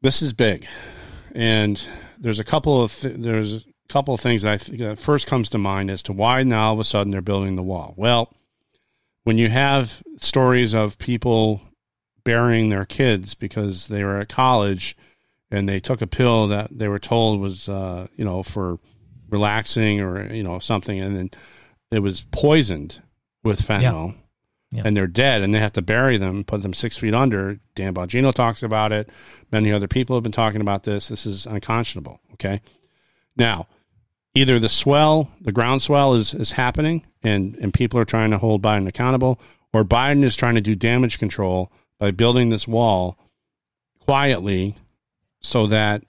[0.00, 0.66] this is big,
[1.34, 1.86] and
[2.18, 5.26] there's a couple of th- there's a couple of things that I think that first
[5.26, 7.92] comes to mind as to why now all of a sudden they're building the wall.
[7.98, 8.32] Well,
[9.24, 11.60] when you have stories of people
[12.24, 14.96] burying their kids because they were at college
[15.54, 18.78] and they took a pill that they were told was uh, you know for
[19.30, 21.30] relaxing or you know something, and then
[21.90, 23.00] it was poisoned
[23.42, 24.14] with fentanyl
[24.70, 24.82] Yeah.
[24.84, 27.58] and they're dead and they have to bury them, put them six feet under.
[27.74, 29.08] Dan Bongino talks about it.
[29.52, 31.08] Many other people have been talking about this.
[31.08, 32.20] This is unconscionable.
[32.32, 32.60] Okay.
[33.36, 33.66] Now,
[34.34, 38.62] either the swell, the groundswell is, is happening and, and people are trying to hold
[38.62, 39.38] Biden accountable,
[39.72, 43.18] or Biden is trying to do damage control by building this wall
[44.00, 44.74] quietly
[45.44, 46.02] so that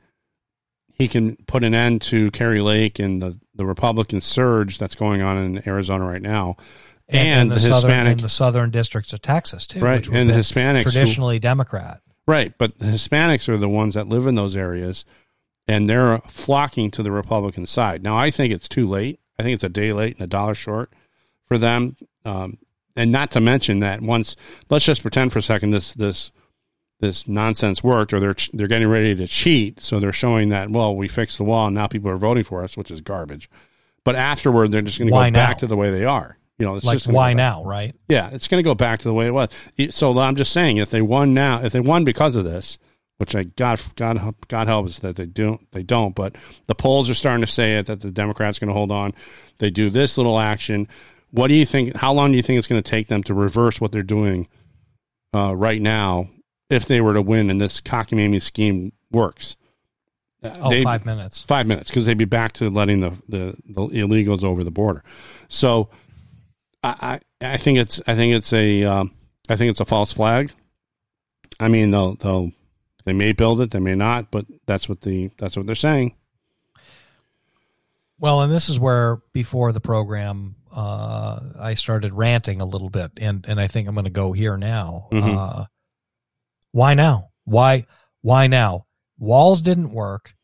[0.94, 5.22] he can put an end to Kari Lake and the, the Republican surge that's going
[5.22, 6.56] on in Arizona right now.
[7.10, 10.30] And the, the southern Hispanic- and the southern districts of Texas too, right which and
[10.30, 12.02] the hispanics who- traditionally Democrat.
[12.26, 15.06] right but the hispanics are the ones that live in those areas
[15.68, 19.54] and they're flocking to the republican side now i think it's too late i think
[19.54, 20.92] it's a day late and a dollar short
[21.46, 22.58] for them um,
[22.96, 24.36] and not to mention that once
[24.72, 26.32] let's just pretend for a second this this
[27.00, 30.96] this nonsense worked or they're they're getting ready to cheat so they're showing that well
[30.96, 33.50] we fixed the wall and now people are voting for us which is garbage
[34.04, 36.66] but afterward they're just going to go Why back to the way they are you
[36.66, 37.93] know it's Like just why now, right?
[38.08, 39.50] Yeah, it's going to go back to the way it was.
[39.89, 42.78] So I'm just saying, if they won now, if they won because of this,
[43.18, 46.36] which I God God God help us that they don't they don't, but
[46.68, 49.14] the polls are starting to say it that the Democrats going to hold on.
[49.58, 50.88] They do this little action.
[51.32, 51.96] What do you think?
[51.96, 54.48] How long do you think it's going to take them to reverse what they're doing
[55.34, 56.30] uh, right now
[56.70, 59.55] if they were to win and this cockamamie scheme works?
[60.43, 61.41] Oh, they- five minutes.
[61.43, 65.03] five minutes because they'd be back to letting the, the, the illegals over the border.
[65.49, 65.89] So
[66.84, 69.11] I, I I think it's I think it's a um,
[69.49, 70.51] I think it's a false flag.
[71.59, 72.51] I mean they'll they'll
[73.05, 76.16] they may build it, they may not, but that's what the that's what they're saying.
[78.20, 83.11] Well, and this is where before the program, uh, I started ranting a little bit,
[83.18, 85.07] and and I think I'm going to go here now.
[85.11, 85.38] Mhm.
[85.38, 85.66] Uh,
[86.76, 87.30] why now?
[87.45, 87.86] Why
[88.21, 88.86] why now?
[89.17, 90.36] Walls didn't work.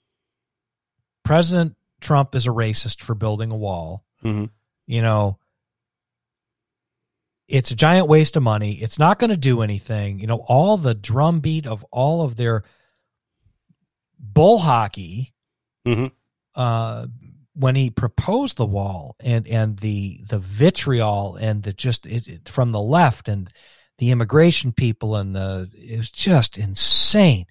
[1.25, 4.05] President Trump is a racist for building a wall.
[4.23, 4.49] Mhm.
[4.87, 5.39] You know,
[7.49, 8.75] it's a giant waste of money.
[8.75, 10.19] It's not going to do anything.
[10.19, 12.63] You know, all the drumbeat of all of their
[14.17, 15.33] bull hockey
[15.85, 16.13] Mhm.
[16.55, 17.07] uh,
[17.55, 22.47] when he proposed the wall and and the the vitriol and the just it, it,
[22.47, 23.51] from the left and
[24.01, 27.45] the immigration people and the it was just insane.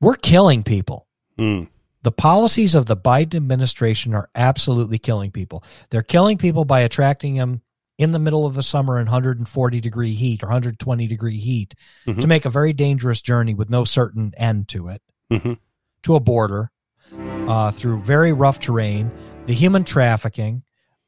[0.00, 1.06] We're killing people.
[1.38, 1.68] Mm.
[2.02, 5.62] The policies of the Biden administration are absolutely killing people.
[5.90, 7.60] They're killing people by attracting them
[7.98, 11.74] in the middle of the summer in 140 degree heat or 120 degree heat
[12.06, 12.22] Mhm.
[12.22, 15.58] to make a very dangerous journey with no certain end to it Mhm.
[16.04, 16.70] to a border
[17.12, 19.10] uh, through very rough terrain,
[19.44, 20.62] the human trafficking,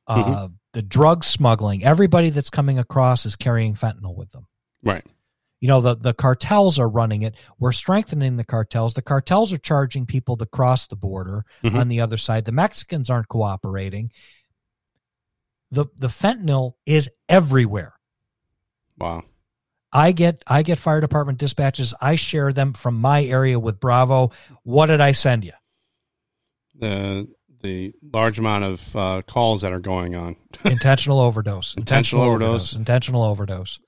[0.06, 0.48] uh,
[0.78, 1.82] the drug smuggling.
[1.82, 4.46] Everybody that's coming across is carrying fentanyl with them.
[4.84, 5.04] Right.
[5.58, 7.34] You know, the, the cartels are running it.
[7.58, 8.94] We're strengthening the cartels.
[8.94, 11.80] The cartels are charging people to cross the border Mhm.
[11.80, 12.44] on the other side.
[12.44, 14.12] The Mexicans aren't cooperating.
[15.72, 17.94] The the fentanyl is everywhere.
[18.96, 19.24] Wow.
[19.92, 21.92] I get I get fire department dispatches.
[22.00, 24.30] I share them from my area with Bravo.
[24.62, 25.54] What did I send you?
[26.78, 27.26] The
[27.60, 30.36] the large amount of uh, calls that are going on.
[30.64, 32.74] intentional overdose Intentional overdose.
[32.76, 33.80] intentional overdose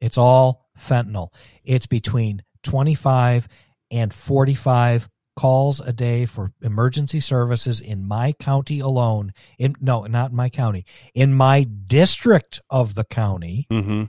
[0.00, 1.28] it's all fentanyl
[1.64, 3.48] it's between 25
[3.90, 10.30] and 45 calls a day for emergency services in my county alone in no not
[10.30, 14.04] in my county in my district of the county Mm-hmm.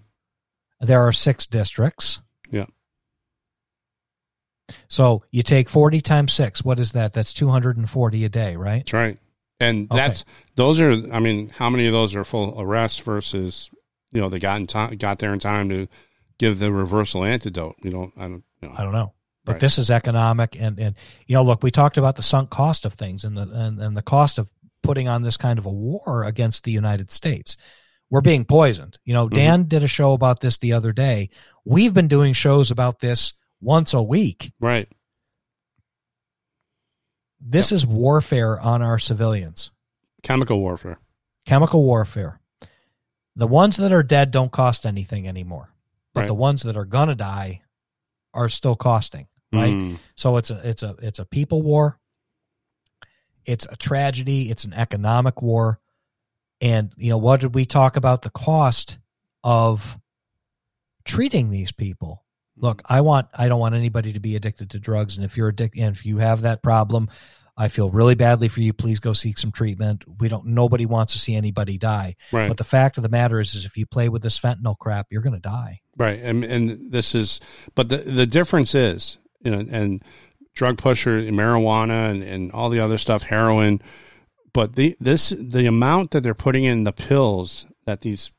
[0.81, 2.65] there are six districts Yeah.
[4.87, 8.93] So you take 40 times 6 what is that that's 240 a day right That's
[8.93, 9.17] right.
[9.61, 9.97] And Okay.
[10.01, 10.23] that's
[10.55, 10.91] those are.
[11.11, 13.69] I mean, how many of those are full arrests versus
[14.13, 15.87] you know they got in time, got there in time to
[16.37, 17.75] give the reversal antidote.
[17.83, 18.43] You know, I don't.
[18.61, 18.75] You know.
[18.77, 19.11] I don't know.
[19.43, 19.59] But Right.
[19.59, 20.95] this is economic and and
[21.27, 23.97] you know, look, we talked about the sunk cost of things and the and, and
[23.97, 24.49] the cost of
[24.81, 27.57] putting on this kind of a war against the United States.
[28.09, 28.97] We're being poisoned.
[29.03, 29.35] You know, mm-hmm.
[29.35, 31.31] Dan did a show about this the other day.
[31.65, 34.51] We've been doing shows about this once a week.
[34.59, 34.87] Right.
[37.41, 39.71] This is warfare on our civilians.
[40.23, 40.99] Chemical warfare.
[41.45, 42.39] chemical warfare.
[43.35, 45.73] The ones that are dead don't cost anything anymore,
[46.13, 46.27] but Right.
[46.27, 47.61] the ones that are gonna die
[48.35, 49.27] are still costing.
[49.51, 49.73] Right.
[49.73, 51.99] Mm, So it's a it's a it's a people war.
[53.45, 54.51] It's a tragedy.
[54.51, 55.79] It's an economic war.
[56.61, 58.99] And you know what did we talk about the cost
[59.43, 59.97] of
[61.05, 62.23] treating these people?
[62.59, 65.47] Look, I want I don't want anybody to be addicted to drugs and if you're
[65.47, 67.09] addicted and if you have that problem,
[67.57, 68.71] I feel really badly for you.
[68.71, 70.03] Please go seek some treatment.
[70.19, 72.15] We don't nobody wants to see anybody die.
[72.31, 72.47] right.
[72.47, 75.07] But the fact of the matter is is if you play with this fentanyl crap,
[75.11, 75.81] you're going to die.
[75.97, 77.41] Right, and and this is,
[77.75, 80.01] but the the difference is, you know, and
[80.55, 83.81] drug pusher, marijuana, and, and all the other stuff, heroin,
[84.53, 88.31] but the this the amount that they're putting in the pills that these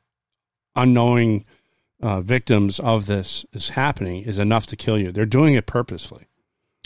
[0.74, 1.44] unknowing
[2.02, 5.12] uh, victims of this is happening is enough to kill you.
[5.12, 6.26] They're doing it purposefully.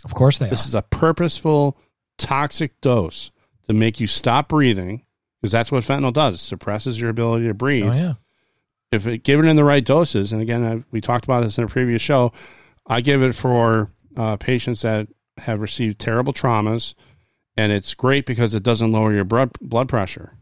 [0.04, 0.68] Of course they This are.
[0.68, 1.78] is a purposeful
[2.18, 3.30] toxic dose
[3.68, 5.04] to make you stop breathing
[5.40, 6.34] because that's what fentanyl does.
[6.36, 8.14] It suppresses your ability to breathe Oh yeah.
[8.92, 11.64] if it given in the right doses, and again, I, we talked about this in
[11.64, 12.32] a previous show,
[12.86, 15.08] I give it for uh, patients that
[15.38, 16.94] have received terrible traumas,
[17.56, 20.32] and it's great because it doesn't lower your blood blood pressure,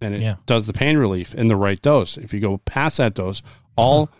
[0.00, 0.36] and it Yeah.
[0.46, 2.16] does the pain relief in the right dose.
[2.16, 3.42] If you go past that dose,
[3.78, 4.10] all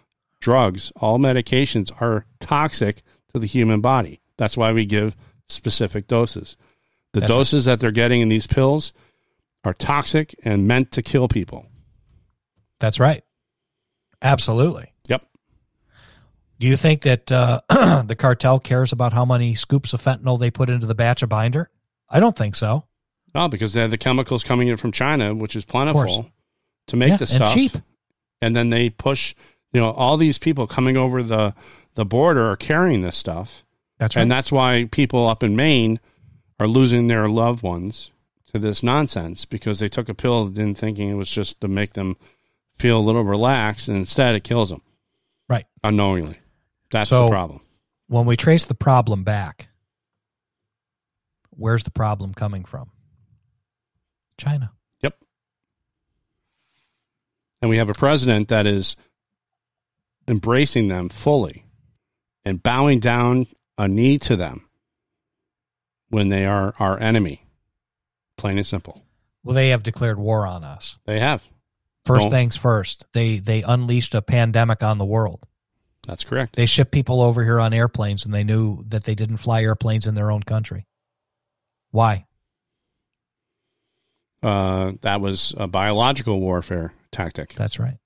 [0.40, 3.02] drugs, all medications are toxic
[3.32, 4.20] to the human body.
[4.36, 5.16] That's why we give
[5.48, 6.56] specific doses.
[7.12, 7.36] The That's right.
[7.36, 8.92] doses that they're getting in these pills
[9.64, 11.66] are toxic and meant to kill people.
[12.80, 13.24] That's right.
[14.22, 14.92] Absolutely.
[15.08, 15.22] Yep.
[16.60, 17.60] Do you think that uh,
[18.06, 21.28] the cartel cares about how many scoops of fentanyl they put into the batch of
[21.28, 21.70] binder?
[22.08, 22.84] I don't think so.
[23.34, 26.30] Oh, because they have the chemicals coming in from China, which is plentiful
[26.88, 27.54] to make Yeah, the and stuff.
[27.54, 27.72] cheap.
[28.40, 29.34] And then they push,
[29.72, 31.54] you know, all these people coming over the
[31.94, 33.64] the border are carrying this stuff.
[33.98, 34.22] That's right.
[34.22, 35.98] And that's why people up in Maine
[36.60, 38.12] are losing their loved ones
[38.52, 41.94] to this nonsense because they took a pill and thinking it was just to make
[41.94, 42.16] them
[42.78, 44.82] feel a little relaxed and instead it kills them.
[45.48, 45.66] Right.
[45.82, 46.38] Unknowingly.
[46.92, 47.60] That's So- the problem.
[48.06, 49.68] when we trace the problem back,
[51.50, 52.90] where's the problem coming from?
[54.36, 54.70] China.
[57.60, 58.96] And we have a president that is
[60.28, 61.64] embracing them fully
[62.44, 63.46] and bowing down
[63.76, 64.68] a knee to them
[66.10, 67.44] when they are our enemy.
[68.36, 69.02] Plain and simple.
[69.42, 70.98] Well, they have declared war on us.
[71.04, 71.48] They have.
[72.06, 73.06] 1st Don't- things first.
[73.12, 75.46] They they unleashed a pandemic on the world.
[76.06, 76.56] That's correct.
[76.56, 80.06] They shipped people over here on airplanes and they knew that they didn't fly airplanes
[80.06, 80.86] in their own country.
[81.90, 82.26] Why?
[84.42, 87.54] Uh, that was a biological warfare tactic.
[87.54, 87.98] That's right.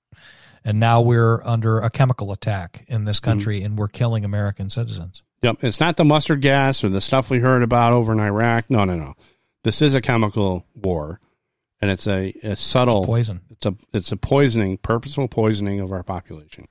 [0.65, 3.29] And now we're under a chemical attack in this Mm-hmm.
[3.29, 5.23] country and we're killing American citizens.
[5.41, 5.63] Yep.
[5.63, 8.69] It's not the mustard gas or the stuff we heard about over in Iraq.
[8.69, 9.13] No, no, no.
[9.63, 11.19] This is a chemical war,
[11.81, 13.05] and it's a, a subtle.
[13.05, 13.41] Poison.
[13.49, 16.67] It's a it's a poisoning, purposeful poisoning of our population.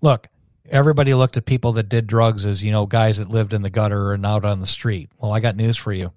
[0.00, 0.28] Look,
[0.68, 3.70] everybody looked at people that did drugs as, you know, guys that lived in the
[3.70, 5.10] gutter and out on the street.
[5.20, 6.12] Well, I got news for you.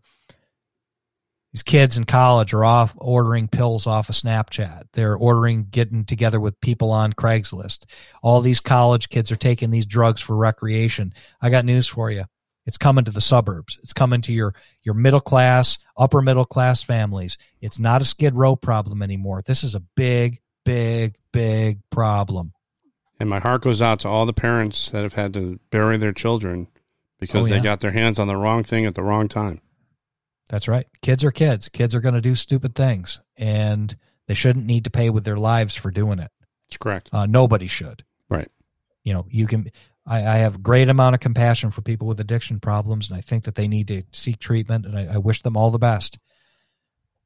[1.53, 4.85] These kids in college are off ordering pills off of Snapchat.
[4.93, 7.85] They're ordering, getting together with people on Craigslist.
[8.23, 11.13] All these college kids are taking these drugs for recreation.
[11.41, 12.23] I got news for you.
[12.65, 13.77] It's coming to the suburbs.
[13.83, 17.37] It's coming to your your middle class, upper middle class families.
[17.61, 19.43] It's not a skid row problem anymore.
[19.45, 22.53] This is a big, big, big problem.
[23.19, 26.13] And my heart goes out to all the parents that have had to bury their
[26.13, 26.67] children
[27.19, 29.61] because Oh, they got their hands on the wrong thing at the wrong time.
[30.53, 30.85] That's right.
[31.01, 31.67] Kids are kids.
[31.67, 33.97] Kids are going to do stupid things, and
[34.27, 36.29] they shouldn't need to pay with their lives for doing it.
[36.67, 37.09] That's correct.
[37.11, 38.03] Uh, nobody should.
[38.29, 38.47] Right.
[39.03, 39.71] You know, you can.
[40.05, 43.45] I, I have great amount of compassion for people with addiction problems, and I think
[43.45, 46.19] that they need to seek treatment, and I, I wish them all the best.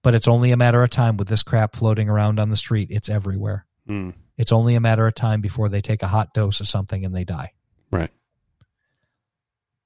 [0.03, 2.87] But it's only a matter of time with this crap floating around on the street.
[2.91, 3.65] It's everywhere.
[3.89, 4.13] Mm.
[4.37, 7.13] It's only a matter of time before they take a hot dose of something and
[7.13, 7.51] they die.
[7.91, 8.11] Right.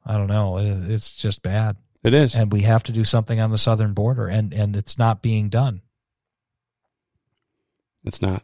[0.06, 0.60] I don't know.
[0.60, 1.78] It's just bad.
[2.04, 2.34] It is.
[2.36, 5.50] and we have to do something on the southern border and and it's not being
[5.50, 5.82] done
[8.04, 8.44] It's not.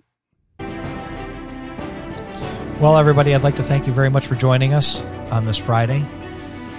[2.80, 5.02] well everybody i'd like to thank you very much for joining us
[5.32, 6.06] on this friday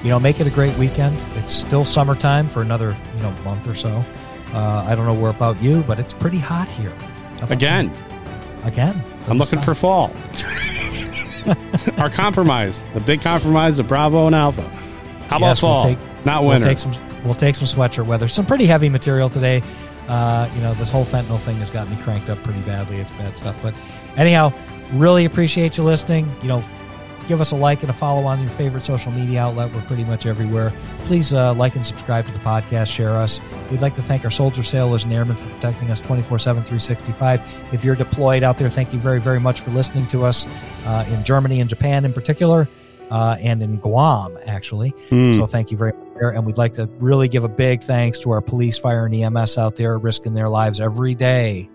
[0.05, 3.67] you know make it a great weekend it's still summertime for another you know month
[3.67, 4.05] or so
[4.55, 6.93] uh, i don't know where about you but it's pretty hot here
[7.51, 8.65] Again, you?
[8.65, 10.11] again I'm looking for fall.
[11.99, 14.65] Our compromise, the big compromise of Bravo and Alpha.
[15.29, 15.83] How about Yes, we'll fall?
[15.83, 16.93] take- not we'll take some
[17.25, 19.63] we'll take some sweatshirt weather some pretty heavy material today
[20.09, 23.11] uh, you know this whole fentanyl thing has got me cranked up pretty badly it's
[23.13, 23.73] bad stuff but
[24.17, 24.53] anyhow
[24.93, 26.63] really appreciate you listening you know
[27.29, 29.71] give us a like and a follow on your favorite social media outlet.
[29.75, 30.73] We're pretty much everywhere.
[31.05, 33.39] Please uh, like and subscribe to the podcast, share us.
[33.71, 37.43] We'd like to thank our soldier sailors and airmen for protecting us 24 7, 365.
[37.71, 40.47] If you're deployed out there, thank you very, very much for listening to us
[40.87, 42.67] uh, in Germany and Japan in particular.
[43.11, 44.93] Uh, and in Guam, actually.
[45.11, 45.35] Mm.
[45.35, 46.07] So thank you very much.
[46.21, 49.57] And we'd like to really give a big thanks to our police, fire, and EMS
[49.57, 51.69] out there risking their lives every day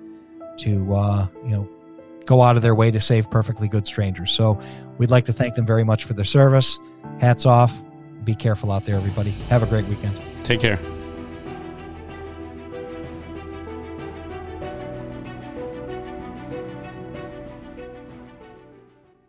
[0.58, 1.70] to, uh, you know,
[2.26, 4.32] go out of their way to save perfectly good strangers.
[4.32, 4.60] So
[4.98, 6.80] we'd like to thank them very much for their service.
[7.20, 7.74] Hats off.
[8.24, 9.32] Be careful out there, everybody.
[9.50, 10.20] Have a great weekend.
[10.44, 10.80] Take care.